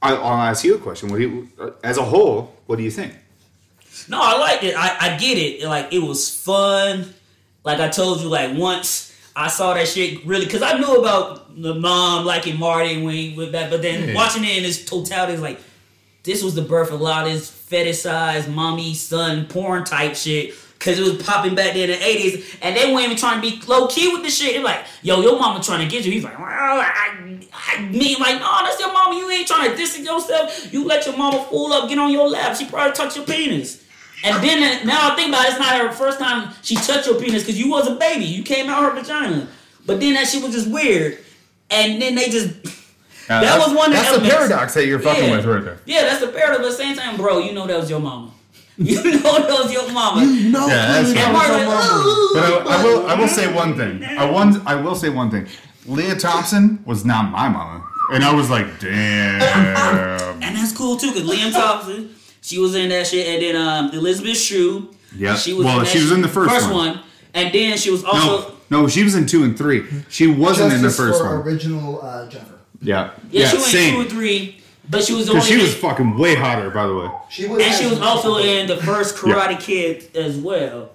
[0.00, 1.08] I, I'll ask you a question.
[1.10, 1.48] What do you,
[1.84, 3.12] as a whole, what do you think?
[4.08, 4.74] No, I like it.
[4.76, 5.64] I, I get it.
[5.66, 7.12] Like it was fun.
[7.64, 11.60] Like I told you, like once I saw that shit really, because I knew about
[11.60, 14.14] the mom liking Marty when he went back, but then Yeah.
[14.14, 15.60] watching it in its totality is like,
[16.24, 20.54] this was the birth of a lot of this fetishized mommy son porn type shit.
[20.78, 23.48] Cause it was popping back there in the eighties, and they weren't even trying to
[23.48, 24.54] be low key with the shit.
[24.54, 28.18] They're like, "Yo, your mama trying to get you." He's like, "Well, I, I mean,
[28.18, 29.16] like, no, that's your mama.
[29.16, 30.72] You ain't trying to distance yourself.
[30.72, 32.56] You let your mama fool up, get on your lap.
[32.56, 33.84] She probably touched your penis."
[34.24, 37.06] And then uh, now I think about it, it's not her first time she touched
[37.06, 38.24] your penis because you was a baby.
[38.24, 39.48] You came out her vagina.
[39.86, 41.18] But then that shit was just weird.
[41.70, 42.54] And then they just
[43.28, 44.36] Uh, that was one of That's the the elements.
[44.48, 45.36] paradox that you're fucking Yeah.
[45.36, 45.78] with right there.
[45.86, 46.58] Yeah, that's the paradox.
[46.58, 48.30] But at the same time, bro, you know that was your mama.
[48.78, 50.24] You know that was your mama.
[50.24, 51.66] You know, Yeah, that's Cleveland and fine.
[51.66, 52.30] Browns like, mama.
[52.34, 54.02] But I, I will I will say one thing.
[54.04, 55.46] I one I will say one thing.
[55.86, 60.42] Lea Thompson was not my mama, and I was like, damn.
[60.42, 63.90] And that's cool too, cause Liam Thompson, she was in that shit, and then um,
[63.92, 64.90] Elizabeth Shue.
[65.16, 65.36] Yeah.
[65.36, 65.64] she was.
[65.66, 67.00] Well, in that she was in the first one.
[67.34, 68.54] and then she was also.
[68.70, 69.84] No, no, she was in two and three.
[70.08, 71.46] She wasn't in the first for one.
[71.46, 72.58] original uh, Jennifer.
[72.82, 73.94] Yeah, Yeah, she went same.
[73.94, 74.56] two and three,
[74.90, 75.56] but she was the Because only.
[75.60, 77.08] she was fucking way hotter, by the way.
[77.30, 77.62] She was.
[77.62, 80.90] and she was also in the first Karate Kid as well.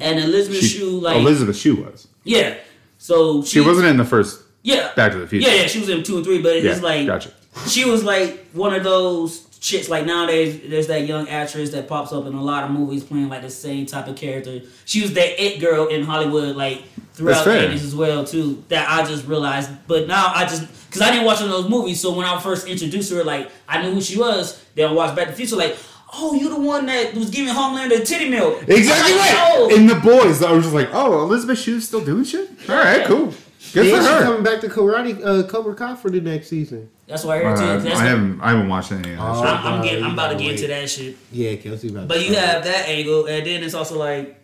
[0.00, 2.08] And Elizabeth She, Shue, like Elizabeth Shue was.
[2.24, 2.54] yeah,
[2.98, 5.48] so She wasn't in the first Yeah, Back to the Future.
[5.48, 7.30] Yeah, yeah, she was in two and three, but Yeah, it's like gotcha.
[7.68, 9.88] she was like one of those chicks.
[9.88, 13.30] Like nowadays, there's that young actress that pops up in a lot of movies playing
[13.30, 14.60] like the same type of character.
[14.84, 16.82] She was that it girl in Hollywood, like
[17.14, 17.64] throughout the fair.
[17.68, 18.62] eighties as well too.
[18.68, 21.70] That I just realized, but now I just because I didn't watch one of those
[21.70, 24.62] movies, so when I first introduced her, like I knew who she was.
[24.74, 25.76] Then I watched Back to the Future, like.
[26.14, 28.64] Oh, you the one that was giving Homelander titty milk.
[28.68, 29.54] Exactly like, right.
[29.54, 32.50] "Oh." In the boys, I was just like, oh, Elisabeth Shue's still doing shit.
[32.68, 33.32] All right, cool.
[33.72, 34.22] Good Yeah, for her.
[34.24, 36.88] coming back to karate, uh, Cobra Kai for the next season.
[37.06, 37.82] That's why I heard Uh, too.
[37.84, 39.18] That's I haven't, I haven't watched any of that.
[39.20, 39.40] Oh.
[39.42, 39.46] shit.
[39.50, 40.54] I'm, I'm, getting, I'm about to get Wait.
[40.56, 41.16] into that shit.
[41.30, 42.00] Yeah, Kelsey about.
[42.00, 42.08] That.
[42.08, 42.46] But to you start.
[42.48, 44.38] have that angle, and then it's also like,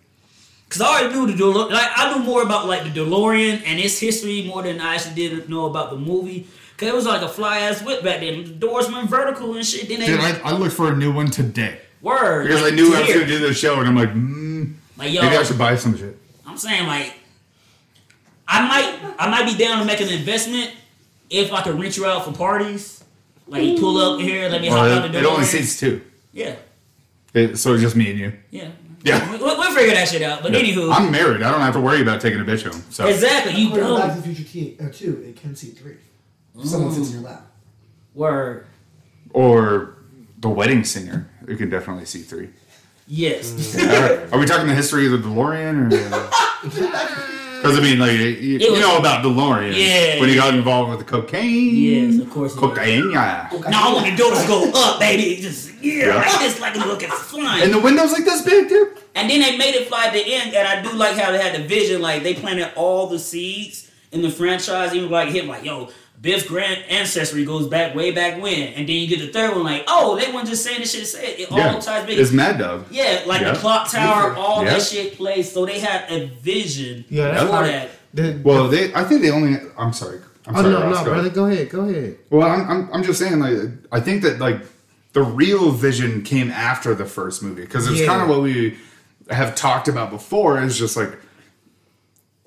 [0.69, 1.71] cause I already knew the DeLorean.
[1.73, 5.15] Like I knew more about like the DeLorean and its history more than I actually
[5.17, 6.47] did know about the movie.
[6.77, 8.45] Cause it was like a fly ass whip back then.
[8.45, 9.89] The doors went vertical and shit.
[9.89, 12.75] Then they Dude, I, I looked for a new one today word because I like,
[12.75, 15.43] knew I was gonna do this show, and I'm like, mm, Like yo, maybe I
[15.43, 16.17] should buy some shit.
[16.47, 17.15] I'm saying like,
[18.49, 20.73] I might I might be down to make an investment
[21.31, 23.05] if I could rent you out for parties.
[23.47, 25.33] Like you pull up here, let me hop out the it, door.
[25.33, 26.57] it only seats two, yeah,
[27.33, 28.33] it, so it's just me and you.
[28.51, 28.71] yeah,
[29.03, 29.31] Yeah.
[29.33, 30.43] We, we'll figure that shit out.
[30.43, 31.43] But anywho, I'm married.
[31.43, 32.83] I don't have to worry about taking a bitch home.
[32.91, 35.57] So exactly you According to Back don't to the Future T- uh, 2, it can
[35.57, 35.97] seat 3.
[36.65, 37.47] Someone sits in your lap.
[38.15, 38.67] word.
[39.31, 39.95] or
[40.41, 42.51] the wedding singer, you can definitely see three.
[43.07, 43.77] Yes.
[43.79, 44.33] All right.
[44.33, 46.69] Are we talking the history of the DeLorean, or?
[47.63, 50.91] Because I mean, like you, you was- know about DeLorean, Yeah, when he got involved
[50.91, 51.75] with the cocaine.
[51.77, 52.55] yes, of course.
[52.55, 53.49] Cocaine, yeah.
[53.53, 53.71] Okay.
[53.71, 55.41] No, I want the doors to go up, baby.
[55.43, 56.15] Just yeah, Yeah.
[56.17, 57.63] like this, like look, it's flying.
[57.65, 58.93] And the window's like this big, too.
[59.15, 61.39] And then they made it fly at the end, and I do like how they
[61.43, 65.49] had the vision, like they planted all the seeds in the franchise, even like him,
[65.49, 65.89] like yo,
[66.21, 69.65] Biff's grand ancestry goes back way back when, and then you get the third one,
[69.65, 72.03] like oh, they weren't just saying this shit to say it, it Yeah, all ties
[72.07, 72.11] back.
[72.11, 72.87] it's Mad Dog.
[72.91, 73.53] yeah, like Yeah.
[73.53, 74.71] the clock tower, all Yeah.
[74.71, 77.91] that shit plays, so they had a vision Yeah, that's for how- that.
[78.15, 79.61] The- Well, they, I think they only.
[79.79, 80.19] I'm sorry.
[80.47, 81.35] I'm oh sorry, no, Ross, no, go brother, ahead.
[81.35, 82.17] go ahead, go ahead.
[82.31, 83.59] Well, I'm, I'm, I'm just saying, like,
[83.93, 84.63] I think that like
[85.13, 88.07] the real vision came after the first movie because it's Yeah.
[88.07, 88.77] kind of what we
[89.31, 90.59] have talked about before.
[90.61, 91.13] Is just like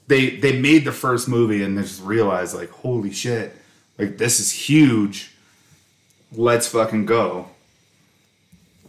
[0.08, 3.56] they they made the first movie and they just realized like, holy shit,
[4.02, 5.32] like this is huge.
[6.34, 7.48] Let's fucking go.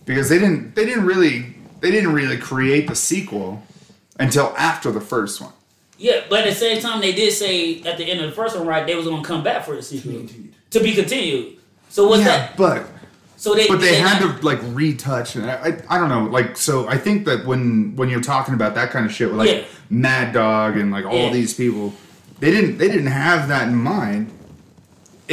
[0.05, 3.63] Because they didn't they didn't really they didn't really create the sequel
[4.19, 5.53] until after the first one.
[5.99, 8.57] Yeah, but at the same time, they did say at the end of the first
[8.57, 10.55] one, right, they was gonna come back for the sequel continued.
[10.71, 11.59] to be continued.
[11.91, 12.57] So what's yeah, that?
[12.57, 12.87] but
[13.37, 15.55] So they, but they had not- to like retouch and I,
[15.89, 18.91] I I don't know like so I think that when when you're talking about that
[18.91, 19.65] kind of shit with like Yeah.
[19.91, 21.33] Mad Dog and like all Yeah.
[21.33, 21.93] these people
[22.41, 24.31] they didn't they didn't have that in mind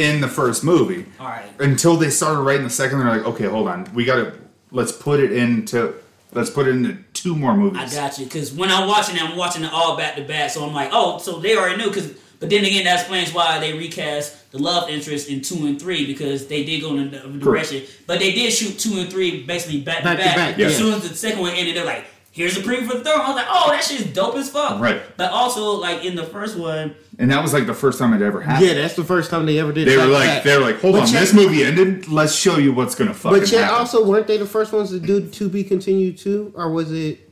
[0.00, 1.44] in the first movie All right.
[1.60, 4.34] until they started writing the second they're like okay hold on we gotta
[4.70, 5.94] let's put it into
[6.32, 7.92] let's put it into two more movies.
[7.92, 8.24] I got you.
[8.24, 10.50] Because when I'm watching it, I'm watching it all back to back.
[10.50, 11.90] So I'm like, oh, so they already knew.
[11.90, 15.80] Cause, but then again, that explains why they recast the love interest in two and
[15.80, 17.82] three because they did go in the direction.
[18.06, 20.36] But they did shoot two and three basically back, Back to to back.
[20.56, 22.04] back, As soon as the second one ended, they're like,
[22.40, 23.26] here's a preview for the third one.
[23.26, 24.80] I was like, oh, that shit's dope as fuck.
[24.80, 25.00] Right.
[25.16, 28.22] But also, like in the first one, and that was like the first time it
[28.22, 29.86] ever happened Yeah, that's the first time they ever did.
[29.86, 30.42] they were like back.
[30.44, 33.12] they were like hold But on check- this movie ended let's show you what's gonna
[33.14, 36.16] fucking But yet, happen also, weren't they the first ones to do to be continued
[36.18, 37.28] too, or was it?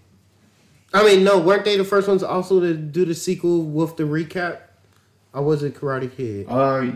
[0.95, 4.05] I mean, no, weren't they the first ones also to do the sequel with the
[4.05, 4.61] recap,
[5.33, 6.47] or was it Karate Kid?
[6.49, 6.93] uh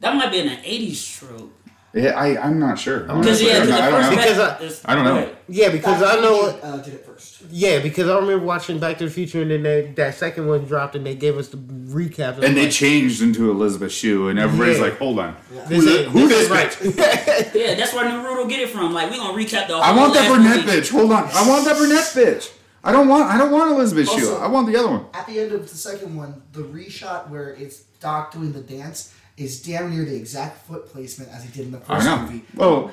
[0.00, 1.52] that might be an 80s trope.
[1.94, 3.46] Yeah I I'm not sure Because, honestly.
[3.46, 4.22] yeah, I'm not- the I first don't know.
[4.24, 5.14] Because I- is- I don't know.
[5.16, 5.36] Right.
[5.48, 6.46] Yeah, because I know.
[6.62, 7.42] Uh, did it first.
[7.50, 10.64] Yeah, because I remember watching Back to the Future, and then they, that second one
[10.64, 12.38] dropped, and they gave us the recap.
[12.42, 14.84] and they like, changed into Elisabeth Shue, and everybody's Yeah.
[14.84, 15.36] like, "Hold on,
[15.68, 17.54] this who, the, ain't- who this this is bitch?
[17.54, 18.92] Yeah, that's where Naruto get it from.
[18.94, 20.78] Like, we gonna recap the whole I want that last brunette movie.
[20.80, 20.90] bitch.
[20.90, 22.50] Hold on, I want that brunette bitch.
[22.82, 23.30] I don't want.
[23.30, 24.14] I don't want Elisabeth Shue.
[24.30, 25.04] Also- I want the other one.
[25.14, 29.12] At the end of the second one, the reshot where it's Doc doing the dance
[29.36, 32.18] is damn near the exact foot placement as he did in the I first know.
[32.22, 32.42] movie.
[32.54, 32.92] Well,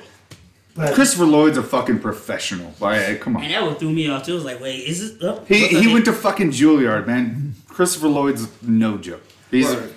[0.75, 2.73] But Christopher Lloyd's a fucking professional.
[2.79, 3.43] Like, come on.
[3.43, 3.61] And on.
[3.61, 4.31] that one threw me off too.
[4.33, 5.47] I was like, wait, is it up?
[5.47, 7.55] He he went to fucking Juilliard, man.
[7.67, 9.23] Christopher Lloyd's no joke.
[9.51, 9.89] He's a,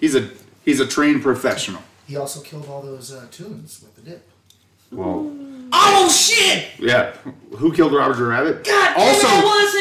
[0.00, 0.28] he's a
[0.64, 1.82] he's a trained professional.
[2.06, 4.28] He also killed all those uh, toons with the dip.
[4.90, 5.36] Well,
[5.72, 6.66] Oh shit!
[6.80, 7.12] yeah.
[7.58, 8.64] Who killed Roger Rabbit?
[8.64, 9.74] God damn also, it, that was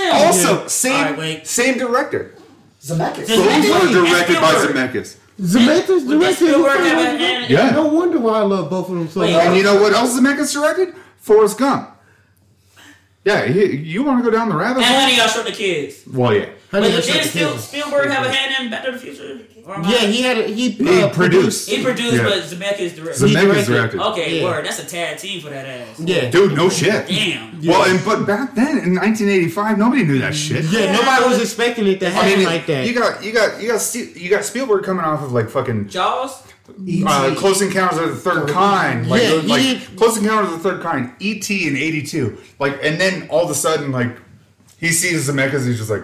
[0.43, 0.47] him.
[0.51, 0.67] also Yeah.
[0.67, 1.47] same Alright, wait.
[1.47, 2.35] same director.
[2.83, 3.25] Zemeckis.
[3.25, 3.69] Zemeckis?
[3.69, 5.15] Both were directed by Zemeckis.
[5.39, 6.35] Zemeckis With the directed.
[6.35, 7.19] Spielberg have
[7.49, 7.69] a Yeah.
[7.71, 9.29] No wonder why I love both of them so much.
[9.29, 10.95] And you know what else Zemeckis directed?
[11.17, 11.89] Forrest Gump.
[13.25, 14.83] Yeah, he, you want to go down the rabbit hole?
[14.83, 15.01] And hole?
[15.09, 16.03] Honey, I Shrunk the Kids.
[16.07, 16.49] Well, yeah.
[16.71, 17.63] Honey, Wait, I Shrunk did the Spiel, Kids.
[17.65, 19.39] Spielberg have a hand in Back to the Future?
[19.69, 21.69] Or Yeah, he had a, he, He uh, produced.
[21.69, 22.23] He produced, Yeah.
[22.23, 23.27] but Zemeckis directed.
[23.29, 23.65] He Zemeckis directed.
[23.67, 23.99] directed.
[24.01, 24.45] Okay, Yeah.
[24.45, 24.65] word.
[24.65, 25.99] That's a tag team for that ass.
[25.99, 27.07] Yeah, Dude, no shit.
[27.07, 27.61] Damn.
[27.63, 30.65] Well, and but back then in 1985, nobody knew that shit.
[30.65, 30.91] yeah.
[30.93, 32.87] Nobody was expecting it to happen I mean, like that.
[32.87, 36.41] you got you got you got you got Spielberg coming off of like fucking Jaws?
[37.05, 40.69] Uh, Close Encounters of the Third Kind, like, Yeah, like did- Close Encounters of the
[40.69, 41.67] Third Kind, E.T.
[41.67, 44.15] in '82, like, and then all of a sudden, like,
[44.79, 46.03] he sees Zemeckis, he's just like,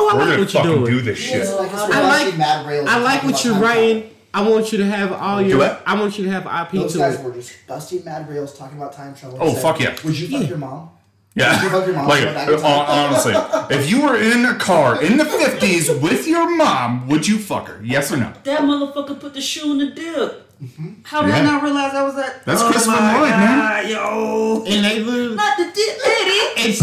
[0.00, 0.84] oh, I "We're like what you're doing.
[0.86, 4.00] do this shit." It's like, I like- Mad Rails I like what you're writing.
[4.02, 4.16] travel.
[4.32, 5.58] I want you to have all your.
[5.58, 5.82] what?
[5.86, 7.24] I want you to have IP Those to guys it.
[7.24, 9.38] were just busting Mad Rails talking about time travel.
[9.40, 9.96] Oh, said, fuck yeah.
[10.04, 10.90] Would you fuck your mom?
[11.34, 12.86] Yeah, Give up your mom, like go back in time.
[12.88, 13.34] honestly,
[13.76, 17.68] if you were in a car in the '50s with your mom, would you fuck
[17.68, 17.80] her?
[17.84, 18.32] Yes or no?
[18.44, 20.46] That motherfucker put the shoe in the dip.
[20.60, 20.88] Mm-hmm.
[21.04, 21.36] How did Yeah.
[21.36, 22.44] I not realize that was that?
[22.44, 23.88] That's oh Christopher my Lloyd, man.
[23.90, 24.64] Yo.
[24.66, 25.36] And they literally.
[25.36, 26.76] Not the dip lady.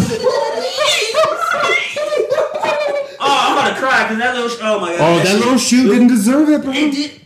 [3.60, 4.58] It's, Oh, I'm about to cry because that little.
[4.68, 5.20] Oh my god.
[5.20, 6.72] Oh, that little shoe didn't deserve it, bro.
[6.74, 7.22] It did.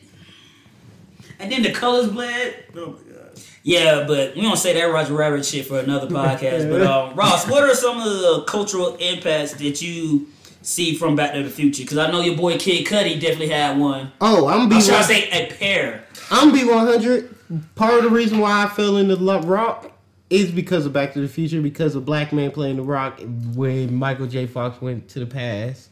[1.40, 2.66] And then the colors bled.
[2.76, 3.40] Oh my god.
[3.64, 6.70] Yeah, but we don't say that Roger Rabbit shit for another podcast.
[6.70, 10.28] but um, Ross, what are some of the cultural impacts that you
[10.64, 11.84] see from Back to the Future?
[11.84, 14.12] Because I know your boy Kid Cudi definitely had one.
[14.22, 14.76] oh, I'm be.
[14.76, 16.06] I'm trying to say a pair.
[16.32, 17.36] I'm be 100.
[17.76, 19.92] Part of the reason why I fell into Lo- rock
[20.30, 23.20] is because of Back to the Future, because of Black Man playing the rock
[23.54, 24.48] when Michael J.
[24.48, 25.90] Fox went to the past.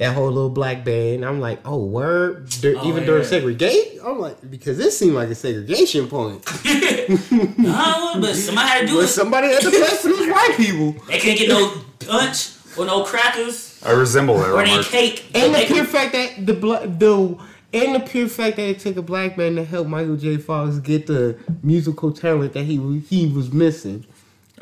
[0.00, 1.24] That whole little black band.
[1.24, 2.48] I'm like, oh, word.
[2.60, 3.06] Dur- Oh, even yeah.
[3.06, 6.42] during segregation, I'm like, because this seemed like a segregation point.
[7.10, 9.08] Uh, but somebody had to do But it.
[9.08, 10.92] somebody had to play for these white people.
[11.06, 11.74] They can't get no
[12.06, 15.26] punch or no crackers I resemble that or any cake.
[15.34, 17.36] And the pure fact that the black the
[17.72, 20.36] and the pure fact that it took a black man to help Michael J.
[20.38, 24.04] Fox get the musical talent that he was- he was missing.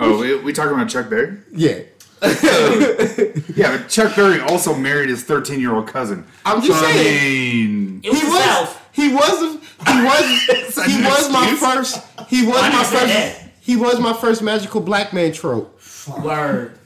[0.01, 1.39] Oh, we, we talking about Chuck Berry?
[1.53, 1.81] Yeah.
[3.57, 6.25] Yeah, but Chuck Berry also married his 13 year old cousin.
[6.45, 8.01] I'm just So, I saying.
[8.01, 8.89] mean, It was he was South.
[8.93, 9.41] he was
[9.87, 11.61] he was he was my excuse?
[11.61, 13.51] first he was Why my first that?
[13.61, 15.81] he was my first magical black man trope.
[16.23, 16.79] Word.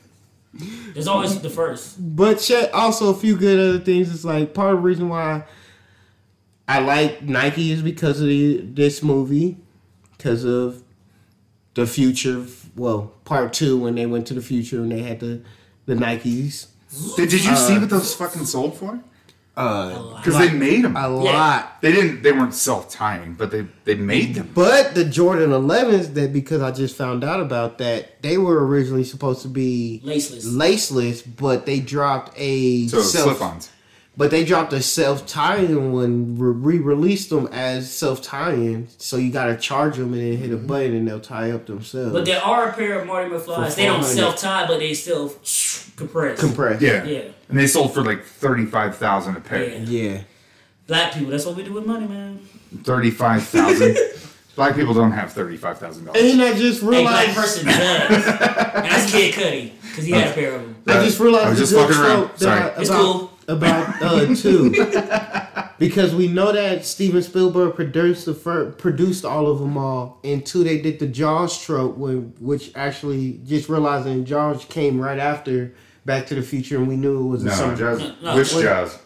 [0.95, 1.97] There's always the first.
[1.99, 4.13] But Chet also a few good other things.
[4.15, 5.45] It's like part of the reason why
[6.69, 9.57] I like Nike is because of the, this movie,
[10.17, 10.83] because of
[11.75, 12.45] the future.
[12.77, 15.43] Well, part two when they went to the future and they had the
[15.87, 16.69] the Nikes.
[17.17, 19.01] did, did you see what those fucking sold for?
[19.55, 20.97] Uh, Because they made them.
[20.97, 21.83] a lot.
[21.83, 22.23] They didn't.
[22.23, 24.51] They weren't self tying, but they they made them.
[24.55, 29.05] But the Jordan 11s, that because I just found out about that, they were originally
[29.05, 30.47] supposed to be Laceless.
[30.47, 33.69] laceless, but they dropped a So self- slip-ons.
[34.15, 38.89] But they dropped a self tying one, re released them as self tying.
[38.99, 40.67] So you got to charge them and then hit a mm-hmm.
[40.67, 42.13] button and they'll tie up themselves.
[42.13, 43.75] But there are a pair of Marty McFly's.
[43.75, 45.35] They don't self tie, but they still
[45.97, 46.41] compress.
[46.41, 46.83] compressed.
[46.83, 47.05] Yeah.
[47.05, 47.23] Yeah.
[47.49, 49.67] And they sold for like thirty five thousand a pair.
[49.67, 49.77] Yeah.
[49.79, 50.21] Yeah.
[50.87, 52.41] Black people, that's what we do with money, man.
[52.83, 53.97] Thirty five thousand.
[54.57, 56.21] Black people don't have thirty five thousand dollars.
[56.21, 57.35] And then I just Hey, black realized.
[57.35, 58.27] person does.
[58.27, 60.77] and that's Kid Cudi, because he had a pair of them.
[60.87, 62.39] I just realized I was the just good fucking around.
[62.39, 62.61] Sorry.
[62.61, 63.32] I- It's cool.
[63.49, 64.71] About uh, two,
[65.79, 70.45] because we know that Steven Spielberg produced the fir- produced all of them all, and
[70.45, 75.75] two they did the Jaws trope, when, which actually just realizing Jaws came right after
[76.05, 77.77] Back to the Future, and we knew it was a No, summer.
[77.77, 78.13] Jaws.
[78.23, 78.63] No, Which wait.
[78.63, 78.99] Jaws?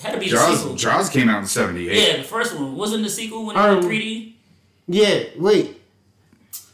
[0.00, 0.70] Had to be the sequel.
[0.74, 0.82] Jaws.
[0.82, 2.08] Jaws came out in seventy eight.
[2.08, 2.74] Yeah, the first one.
[2.76, 4.32] Wasn't the sequel when it Um, was 3D?
[4.86, 5.73] Yeah, wait.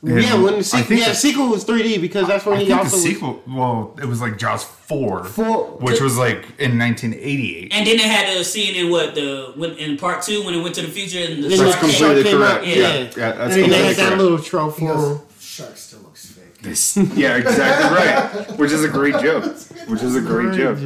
[0.03, 2.47] Yeah, Yeah, when the I sequel, think yeah, the- the sequel was 3D because that's
[2.47, 3.43] when I he think the also was sequel.
[3.47, 7.73] Well, it was like Jaws four, Four- which was like in nineteen eighty eight.
[7.75, 10.63] And then they had a scene in what the when in part two when it
[10.63, 11.91] went to the future and the Then shark the came.
[11.91, 12.59] shark completely came correct.
[12.61, 12.75] out, Yeah.
[12.77, 14.23] Yeah, Yeah, yeah, that's and then they had that correct.
[14.23, 16.63] little trope He for goes, shark still looks fake.
[16.63, 18.59] This, yeah, exactly right.
[18.59, 19.45] Which is a great joke.
[19.87, 20.79] Which is a great joke.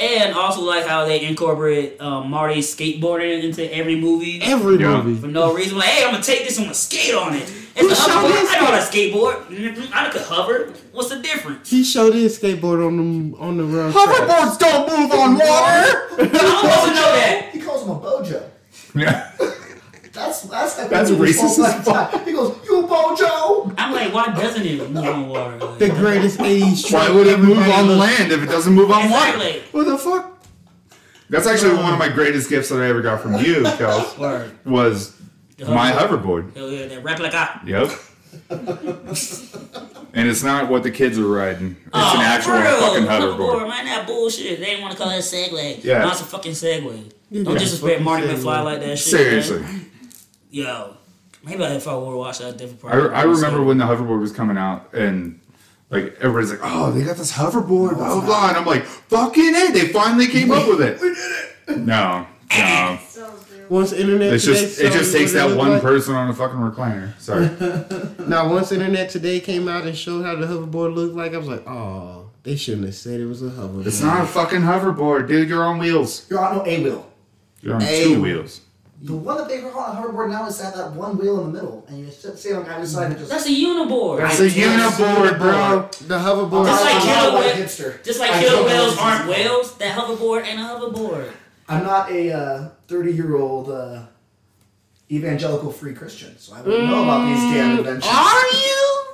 [0.00, 5.02] And also like how they incorporate um, Marty skateboarding into every movie Every Yeah.
[5.02, 5.20] movie.
[5.20, 5.76] for no reason.
[5.76, 7.48] Like, hey, I'm gonna take this, I'm gonna skate on it.
[7.76, 8.28] Who It's a showed hoverboard.
[8.32, 9.92] this I know how to skateboard.
[9.92, 10.72] I could hover.
[10.92, 11.68] What's the difference?
[11.70, 12.96] He showed his skateboard on
[13.32, 13.92] the on the road.
[13.92, 14.08] track.
[14.08, 15.44] Hoverboards don't move on water.
[15.48, 17.48] I don't supposed to know that.
[17.52, 18.50] He calls him a bojo.
[18.94, 19.32] Yeah.
[20.18, 22.24] That's that's That's racist as fuck.
[22.26, 25.56] He goes, "You bojo." I'm like, why doesn't it move on water?
[25.58, 28.00] Like, The greatest 80s Why would it move on loves.
[28.00, 29.36] land if it doesn't move on water?
[29.36, 29.62] Exactly.
[29.70, 30.44] What the fuck?
[31.30, 34.18] That's actually one of my greatest gifts that I ever got from you, Kels.
[34.18, 34.50] Word.
[34.64, 35.14] Was
[35.68, 36.56] my hoverboard.
[36.56, 37.60] Hell yeah, that replica.
[37.64, 37.90] Yep.
[40.14, 41.76] and it's not what the kids are riding.
[41.86, 43.68] It's Oh, an actual for real, fucking hoverboard.
[43.68, 44.58] Man, that bullshit.
[44.58, 45.82] They didn't want to call it a Segway.
[45.84, 45.98] Yeah.
[46.04, 47.12] No, it's a fucking Segway.
[47.32, 48.36] Don't it's disrespect fucking Marty Segway.
[48.42, 49.08] McFly like that shit.
[49.08, 49.60] Seriously.
[49.60, 49.87] Man.
[50.50, 50.96] Yo.
[51.44, 53.12] Maybe if I were to watch that different I, part.
[53.12, 55.40] I remember when the hoverboard was coming out and
[55.90, 58.48] like everybody's like, oh, they got this hoverboard, blah, blah, blah.
[58.48, 61.00] And I'm like, fucking it, they finally came up with it.
[61.02, 61.78] We did it.
[61.86, 62.26] No,
[62.56, 62.98] no.
[63.68, 66.58] Once internet It's today just it just takes that one like- person on a fucking
[66.58, 67.18] recliner.
[67.20, 67.48] Sorry.
[68.28, 71.48] Now, once internet today came out and showed how the hoverboard looked like, I was
[71.48, 73.86] like, oh, they shouldn't have said it was a hoverboard.
[73.86, 75.48] It's not a fucking hoverboard, dude.
[75.48, 76.26] You're on wheels.
[76.28, 77.10] You're on no A wheel.
[77.62, 78.04] You're on Hey.
[78.04, 78.60] two wheels.
[79.00, 81.60] The one that they call a hoverboard now is that that one wheel in the
[81.60, 83.30] middle, and you sit sit on either side and just.
[83.30, 84.18] That's a uniboard.
[84.18, 85.88] That's a uniboard, bro.
[86.08, 86.66] The hoverboard.
[86.66, 88.02] Just like I'm killer not a.
[88.04, 91.30] Just like killer whales aren't whales, that hoverboard and a hoverboard.
[91.68, 94.02] I'm not a 30 year old uh,
[95.12, 98.04] evangelical free Christian, so I wouldn't know about these damn inventions.
[98.12, 99.04] Are you?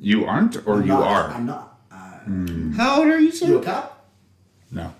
[0.00, 1.02] You aren't, or I'm you not.
[1.02, 1.28] are.
[1.30, 1.78] I'm not.
[1.92, 3.60] Uh, How old are you, You a sir?
[3.62, 4.08] cop?
[4.72, 4.82] No.
[4.84, 4.92] You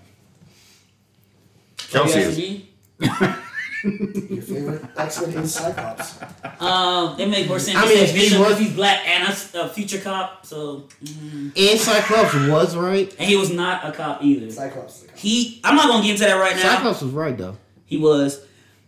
[1.89, 2.67] Kelsey asking
[3.01, 3.37] is.
[3.83, 4.27] me?
[4.35, 6.19] Your favorite X-Men is Cyclops.
[6.59, 7.77] Um, it makes more sense.
[7.77, 10.45] I I mean, mean, if he was- he's black and a s- a, future cop,
[10.45, 13.13] so mm, And Cyclops was right.
[13.19, 14.49] and he was not a cop either.
[14.51, 15.17] Cyclops is a cop.
[15.17, 16.75] He, I'm not gonna get into that right now.
[16.75, 17.57] Cyclops was right though.
[17.85, 18.41] He was,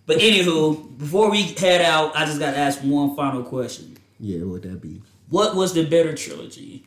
[0.06, 3.98] but anywho, before we head out, I just got to ask one final question.
[4.20, 5.02] Yeah, what would that be?
[5.30, 6.86] What was the better trilogy?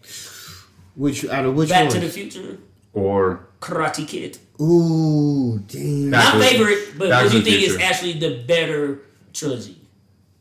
[0.94, 1.94] Which out of which Back one?
[1.94, 2.58] to the Future,
[2.94, 4.38] Or Karate Kid.
[4.60, 6.10] Ooh, damn.
[6.10, 7.84] Back My to favorite, but Back what to do you the think is Future.
[7.84, 9.00] actually the better
[9.32, 9.78] trilogy?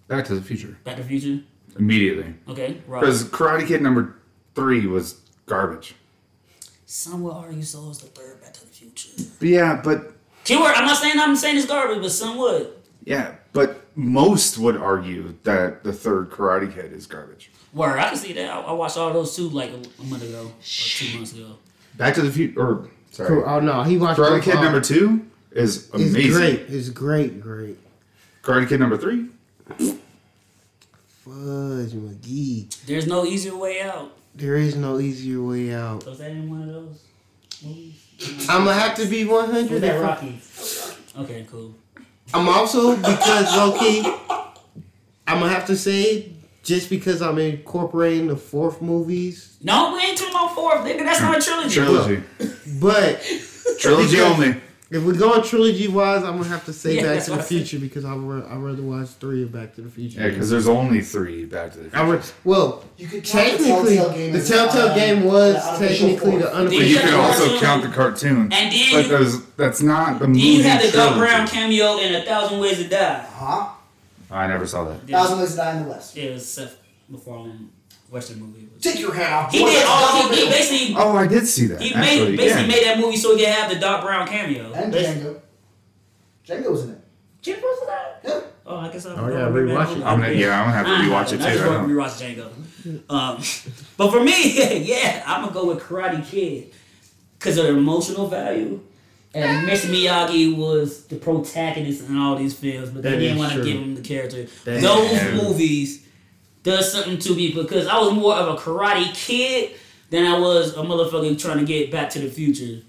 [0.08, 0.78] Back to the Future.
[0.84, 1.44] Back to the Future.
[1.80, 2.34] Immediately.
[2.50, 3.00] Okay, right.
[3.00, 4.16] Because Karate Kid number
[4.56, 5.96] three was garbage.
[6.86, 9.10] Some would argue so is the third Back to the Future.
[9.40, 10.12] But yeah, but
[10.44, 10.74] Keyword.
[10.76, 12.74] I'm not saying I'm saying it's garbage, but some would.
[13.06, 17.50] yeah, but most would argue that the third Karate Kid is garbage.
[17.74, 18.50] Word, I can see that.
[18.50, 21.56] I, I watched all those two like a, a month ago or two months ago.
[21.98, 23.44] Back to the Future, or sorry, Cool.
[23.46, 26.08] Oh no, he watched Karate both Kid number two is amazing.
[26.08, 26.32] It's amazing.
[26.32, 26.60] great.
[26.76, 27.78] It's great, great.
[28.44, 29.28] Karate Kid number three,
[31.24, 32.86] Fudge McGee.
[32.86, 34.12] There's no easier way out.
[34.34, 36.06] There is no easier way out.
[36.06, 37.04] Was that in one of those
[37.64, 38.48] movies?
[38.50, 39.70] I'm gonna have to be 100.
[39.72, 40.42] Was that Rocky?
[41.20, 41.76] Okay, cool.
[42.34, 44.02] I'm also because low key.
[45.28, 46.32] I'm gonna have to say
[46.64, 51.00] just because I'm incorporating the fourth movies, No, we ain't talking about fourth, nigga.
[51.00, 51.76] That's not a trilogy.
[51.76, 52.24] trilogy,
[52.80, 53.24] but
[53.80, 54.56] trilogy only.
[54.92, 57.38] if we're going trilogy wise, I'm gonna have to say Yeah, Back that's to the
[57.38, 57.58] what I said.
[57.58, 60.22] Future because I would I rather watch three of Back to the Future.
[60.22, 61.98] Yeah, because there's only three Back to the Future.
[61.98, 64.32] I would, well, You could technically, the Telltale game.
[64.34, 66.88] the as, Telltale uh, game was the technically the But unofficial.
[66.88, 68.38] you have can also count the cartoon.
[68.52, 70.42] And then But you, that's not the then movie.
[70.42, 71.20] you had the Doc trilogy.
[71.20, 73.26] Brown cameo in A Thousand Ways to Die.
[73.34, 73.70] Huh?
[74.32, 75.00] I never saw that.
[75.08, 75.20] Yeah.
[75.22, 76.16] Thousand Ways to Die in the West.
[76.16, 76.78] Yeah, it was Seth
[77.10, 77.70] MacFarlane
[78.10, 78.68] Western movie.
[78.80, 79.52] Take your hat off.
[79.52, 80.30] He did is all.
[80.30, 81.82] He, he basically Oh, I did see that.
[81.82, 82.68] he actually, made basically yeah.
[82.68, 84.72] made that movie so he could have the Doc Brown cameo.
[84.74, 85.42] And Basically- Django.
[86.48, 86.98] Django was in it.
[87.42, 88.22] Jim was that?
[88.24, 88.42] Yeah.
[88.66, 89.16] Oh, I guess I.
[89.16, 90.04] Oh, yeah, rewatch it.
[90.04, 91.70] I'm gonna, yeah, I'm gonna have to rewatch it I just too.
[91.70, 93.10] I want to don't- rewatch Django.
[93.10, 96.72] Um, but for me, yeah, I'm gonna go with Karate Kid
[97.38, 98.80] because of the emotional value.
[99.34, 99.90] And Mr.
[99.90, 103.78] Miyagi was the protagonist in all these films, but they That didn't want to give
[103.78, 104.48] him the character.
[104.66, 106.06] That Those movies
[106.64, 109.72] does something to me because I was more of a Karate Kid
[110.10, 112.82] than I was a motherfucker trying to get Back to the Future.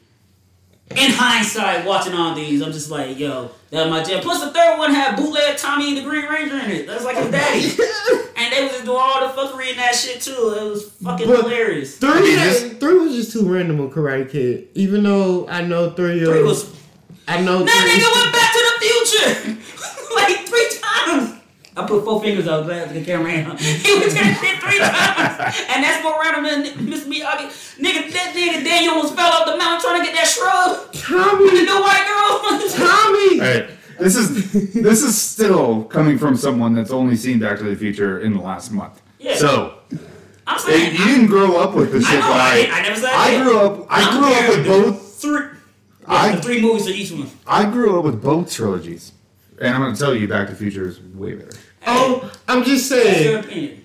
[0.90, 4.20] In hindsight, watching all these, I'm just like, yo, that was my jam.
[4.22, 6.86] Plus, the third one had bootleg Tommy the Green Ranger in it.
[6.86, 7.64] That's like his daddy.
[8.36, 10.54] and they was doing all the fuckery in that shit too.
[10.58, 11.96] It was fucking But- hilarious.
[11.96, 14.68] Three, I mean, this- three was just too random on Karate Kid.
[14.74, 16.70] Even though I know three, Three of- was
[17.26, 17.92] I know that three.
[17.92, 20.71] nigga went back to the future like three times.
[21.74, 23.32] I put four fingers out glad to the camera.
[23.32, 23.44] in.
[23.56, 27.06] He was that shit three times, and that's more random than Mr.
[27.08, 27.48] Miyagi.
[27.80, 30.92] Nigga, that nigga Daniel almost fell off the mountain trying to get that shrub.
[30.92, 32.68] Tommy, the Tommy, new white girl.
[32.88, 33.38] Tommy.
[33.38, 37.76] Hey, this is this is still coming from someone that's only seen Back to the
[37.76, 39.00] Future in the last month.
[39.18, 39.36] Yeah.
[39.36, 39.78] So
[40.46, 40.92] I'm hey, saying.
[40.92, 42.20] you didn't grow up with this I shit.
[42.20, 43.86] know, but I, I never said I grew up.
[43.88, 45.14] I I'm grew up with both.
[45.22, 45.40] Three.
[45.40, 47.30] Yeah, I- the three movies of each one.
[47.46, 49.12] I grew up with both trilogies,
[49.60, 51.56] and I'm gonna tell you, Back to the Future is way better.
[51.86, 53.78] Oh, I'm just saying.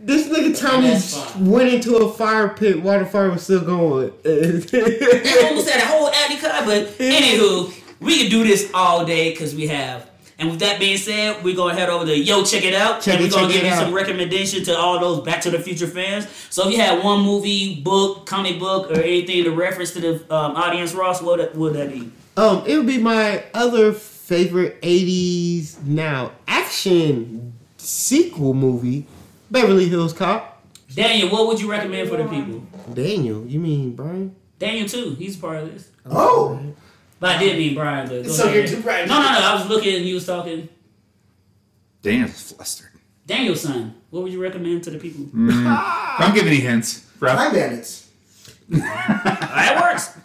[0.00, 4.12] This nigga Tommy went into a fire pit while the fire was still going.
[4.22, 9.30] They almost had a whole Abby cut, but anywho, we can do this all day
[9.30, 10.08] because we have.
[10.38, 13.14] And with that being said, we're gonna head over to Yo Check It Out, Check
[13.16, 16.28] and we're gonna give you some recommendation to all those Back to the Future fans.
[16.48, 20.34] So if you had one movie, book, comic book, or anything to reference to the
[20.34, 22.12] um, audience, Ross, what would that be?
[22.36, 26.30] Um, it would be my other favorite '80s now
[26.72, 29.06] action sequel movie,
[29.50, 30.62] Beverly Hills Cop.
[30.94, 32.60] Daniel, what would you recommend for the people?
[32.92, 34.36] Daniel, you mean Brian?
[34.58, 35.14] Daniel too.
[35.14, 35.88] He's part of this.
[36.10, 36.60] Oh,
[37.20, 38.06] But I did mean Brian.
[38.08, 38.54] But go So ahead.
[38.56, 39.08] you're too Brian.
[39.08, 39.38] No, no, no.
[39.40, 40.68] I was looking and you was talking.
[42.02, 42.90] Daniel's flustered.
[43.26, 43.94] Daniel's son.
[44.10, 45.24] What would you recommend to the people?
[45.24, 46.18] Mm.
[46.20, 47.06] Don't give any hints.
[47.20, 47.38] Ralph.
[47.38, 48.08] Time Bandits.
[48.68, 50.16] That works.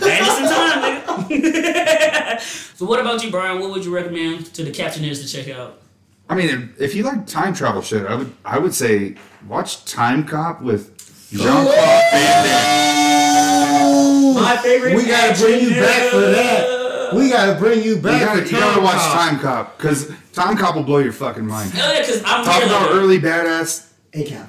[0.00, 0.97] Daniel some time, nigga.
[2.74, 3.60] so what about you, Brian?
[3.60, 5.80] What would you recommend to the captioners to check out?
[6.28, 9.14] I mean, if you like time travel shit, I would I would say
[9.46, 10.94] watch Time Cop with
[11.30, 11.66] Jean Claude
[12.12, 14.34] Van Damme.
[14.34, 14.94] My favorite.
[14.96, 17.14] We gotta bring you back for that.
[17.14, 19.14] We gotta bring you You back gotta, for you gotta Time watch Cop.
[19.14, 21.72] Time Cop because Time Cop will blow your fucking mind.
[21.74, 23.86] Yeah, because I'm Talk really about early badass.
[24.12, 24.46] ACAP.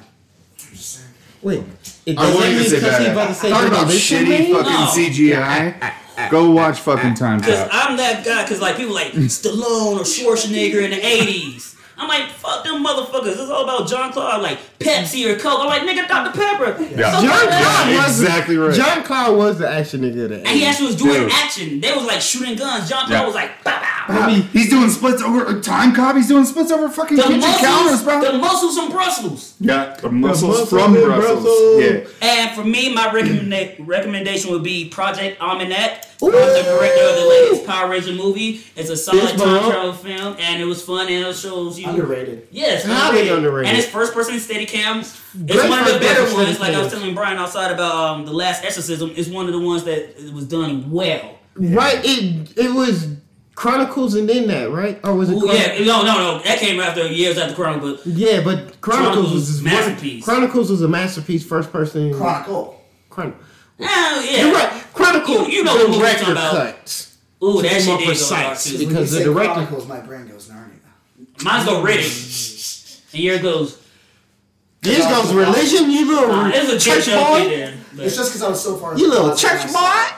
[1.42, 1.62] Wait,
[2.04, 3.34] it I does that wanted to mean say because he about to badass.
[3.36, 4.92] say Talk about Demolition shitty fucking No.
[4.92, 5.92] CGI.
[6.28, 8.42] Go ah, watch ah, fucking ah, Time Because I'm that guy.
[8.42, 11.69] Because like people like Stallone or Schwarzenegger in the '80s.
[12.00, 13.32] I'm like, fuck them motherfuckers.
[13.32, 15.60] It's all about John Claude, like Pepsi or Coke.
[15.60, 16.36] I'm like, nigga, Dr.
[16.36, 16.82] Pepper.
[16.82, 17.12] Yeah.
[17.20, 17.50] So John fuck.
[17.50, 18.74] Claude was exactly right.
[18.74, 21.32] John Claude was the action nigga of the And he actually was doing Dude.
[21.32, 21.80] action.
[21.80, 22.88] They was like shooting guns.
[22.88, 23.26] John Claude Yeah.
[23.26, 23.86] was like, bow, bow.
[24.08, 26.16] I mean, He's doing splits over uh, Time Cop.
[26.16, 28.32] He's doing splits over fucking The kitchen counters, muscles, bro.
[28.32, 29.54] the muscles from Brussels.
[29.60, 31.42] yeah, the muscles muscles from in Brussels.
[31.44, 31.82] Brussels.
[31.82, 32.26] Yeah.
[32.26, 36.06] And for me, my recommenda- recommendation would be Project Almanac.
[36.22, 38.60] I'm the director of the latest Power Ranger movie.
[38.76, 41.89] It's a solid time travel film, and it was fun, and it shows you.
[41.90, 42.48] Underrated.
[42.50, 43.68] Yes, Highly underrated.
[43.70, 45.00] And it's first person steady cam.
[45.00, 46.58] It's Great one of the better ones.
[46.60, 49.12] Like I was telling Brian outside about um, the last exorcism.
[49.16, 51.38] It's one of the ones that was done well.
[51.56, 52.00] right?
[52.04, 53.16] It it was
[53.54, 54.98] Chronicles and then that, right?
[55.04, 55.34] Or was it?
[55.34, 56.42] Ooh, yeah, no, no, no.
[56.44, 58.06] That came after years after Chronicles.
[58.06, 60.24] Yeah, but Chronicles, Chronicles was his masterpiece.
[60.24, 62.14] Chronicles was a masterpiece, first person.
[62.14, 62.80] Chronicle.
[63.10, 63.34] Chron-
[63.78, 63.84] eh,
[64.30, 64.44] yeah.
[64.46, 64.84] You're right.
[64.94, 65.48] Chronicles.
[65.48, 66.52] You- you know what movie I'm director talking about.
[66.52, 67.06] cut.
[67.42, 68.64] Ooh, that More shit did go precise.
[68.64, 68.72] too.
[68.72, 70.69] When you Because the say director- Chronicles, my brain goes Narnia.
[71.42, 73.00] Mine's go Riddick.
[73.12, 73.78] And here it goes.
[74.82, 77.48] This goes religion, you little Uh, there's a church church boy.
[77.48, 77.74] there.
[77.98, 78.96] It's just because I was so far.
[78.96, 79.78] You little church when boy.
[79.78, 80.14] I saw it.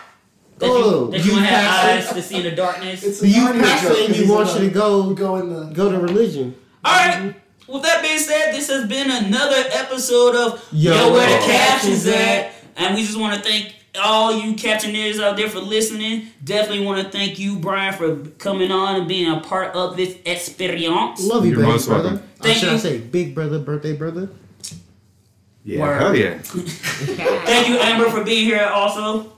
[0.59, 2.15] That you, Oh, that you you have eyes pastor.
[2.15, 3.03] to see in the darkness.
[3.03, 5.65] It's a You pastor and you want gonna you to go go in the.
[5.75, 6.55] go to religion.
[6.85, 7.35] All right.
[7.67, 11.41] With that being said, this has been another episode of Yo, Yo, Where the Where
[11.47, 12.53] Captions Captions At.
[12.77, 16.29] And we just want to thank all you captioners out there for listening.
[16.43, 20.17] Definitely want to thank you, Brian, for coming on and being a part of this
[20.25, 21.23] experience.
[21.25, 22.09] Love you, You're baby most brother.
[22.11, 22.29] welcome.
[22.41, 22.75] Or Thank should you.
[22.75, 24.31] I say big brother, birthday brother?
[25.65, 25.81] Yeah.
[25.81, 26.01] Word.
[26.01, 26.39] Hell yeah.
[26.43, 29.33] Thank you, Amber, for being here also.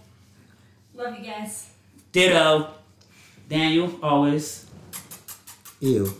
[0.95, 1.71] Love you guys.
[2.13, 2.71] Ditto.
[3.49, 4.67] Daniel, always.
[5.81, 6.15] Ew.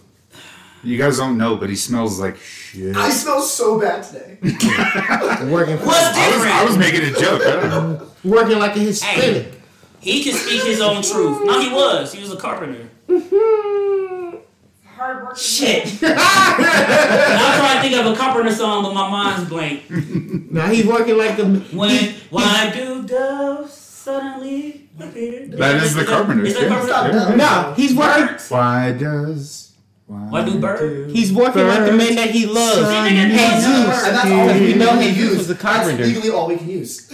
[0.85, 2.95] You guys don't know, but he smells like shit.
[2.97, 4.39] I smell so bad today.
[5.51, 6.55] Working for, What's I was, different?
[6.55, 7.43] I was making a joke.
[7.43, 8.11] I don't know.
[8.23, 9.61] working like a Hispanic.
[10.01, 11.45] He can speak his own truth.
[11.45, 12.13] No, he was.
[12.13, 12.89] He was a carpenter.
[14.85, 15.37] Hard work.
[15.37, 15.87] Shit.
[16.03, 19.91] I'm trying to think of a carpenter song, but my mind's blank.
[19.91, 25.47] Now he's working like the When why do doves suddenly appear?
[25.49, 26.91] That is the Carpenters, Is that yeah.
[26.91, 27.37] Carpenter?
[27.37, 28.37] No, he's working.
[28.49, 29.74] Why does?
[30.07, 31.13] Why do birds?
[31.13, 32.81] He's working like the man that he loves.
[32.81, 33.65] Son, nigga, Jesus.
[33.65, 35.39] nigga, And that's all we know can Jesus use.
[35.39, 35.97] was a carpenter.
[35.97, 37.11] That's legally all we can use.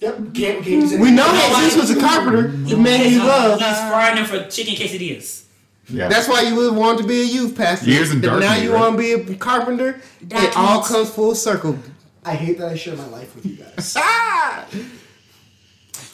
[0.00, 0.16] Yep.
[0.34, 0.64] Can't, can't.
[1.00, 3.60] We know Nobody- Jesus was a carpenter, the man he loves.
[3.62, 3.90] He's loved.
[3.92, 5.44] frying them for chicken quesadillas.
[5.90, 6.08] Yeah.
[6.08, 7.90] That's why you would want to be a youth pastor.
[7.90, 8.80] Years in But Now you right?
[8.80, 10.00] want to be a carpenter.
[10.20, 11.78] It all comes full circle.
[12.24, 13.94] I hate that I share my life with you guys.
[13.98, 14.66] Ah!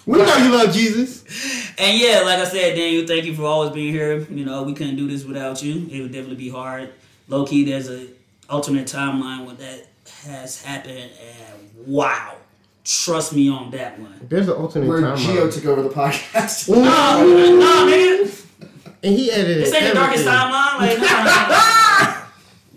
[0.06, 1.24] We know you love Jesus.
[1.78, 4.20] And yeah, like I said, Daniel, thank you for always being here.
[4.30, 5.88] You know, we couldn't do this without you.
[5.90, 6.92] It would definitely be hard.
[7.28, 8.08] Low key, there's a
[8.50, 9.86] alternate timeline when that
[10.26, 12.36] has happened, and wow,
[12.84, 14.26] trust me on that one.
[14.28, 15.16] There's an alternate Where timeline.
[15.16, 16.68] Geo took over the podcast.
[16.68, 18.44] No, no, nigga,
[19.02, 20.78] and he edited this ain't the darkest timeline.
[20.78, 21.80] Like, no, no,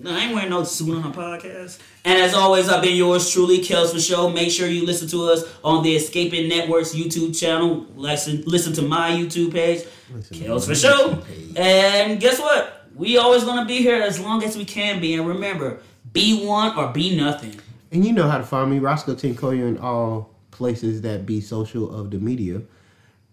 [0.06, 1.80] I ain't wearing no suit on a podcast.
[2.06, 4.30] And as always, I've been yours truly, Kels for Show.
[4.30, 7.86] Make sure you listen to us on the Escaping Networks YouTube channel.
[7.96, 9.86] Listen, listen to my YouTube page,
[10.32, 11.24] Kels for Show.
[11.56, 12.86] And guess what?
[12.96, 15.16] We always gonna be here as long as we can be.
[15.16, 15.82] And remember,
[16.14, 17.60] be one or be nothing.
[17.92, 21.94] And you know how to find me, Roscoe Tinkoya, in all places that be social
[21.94, 22.62] of the media.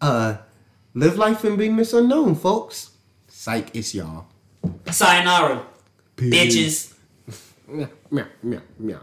[0.01, 0.37] Uh,
[0.95, 2.93] live life and be miss unknown, folks.
[3.29, 4.27] Psych, it's y'all.
[4.91, 5.67] Sayonara,
[6.17, 6.33] Peace.
[6.33, 6.95] bitches.
[7.69, 9.01] Meow, meow, meow, meow.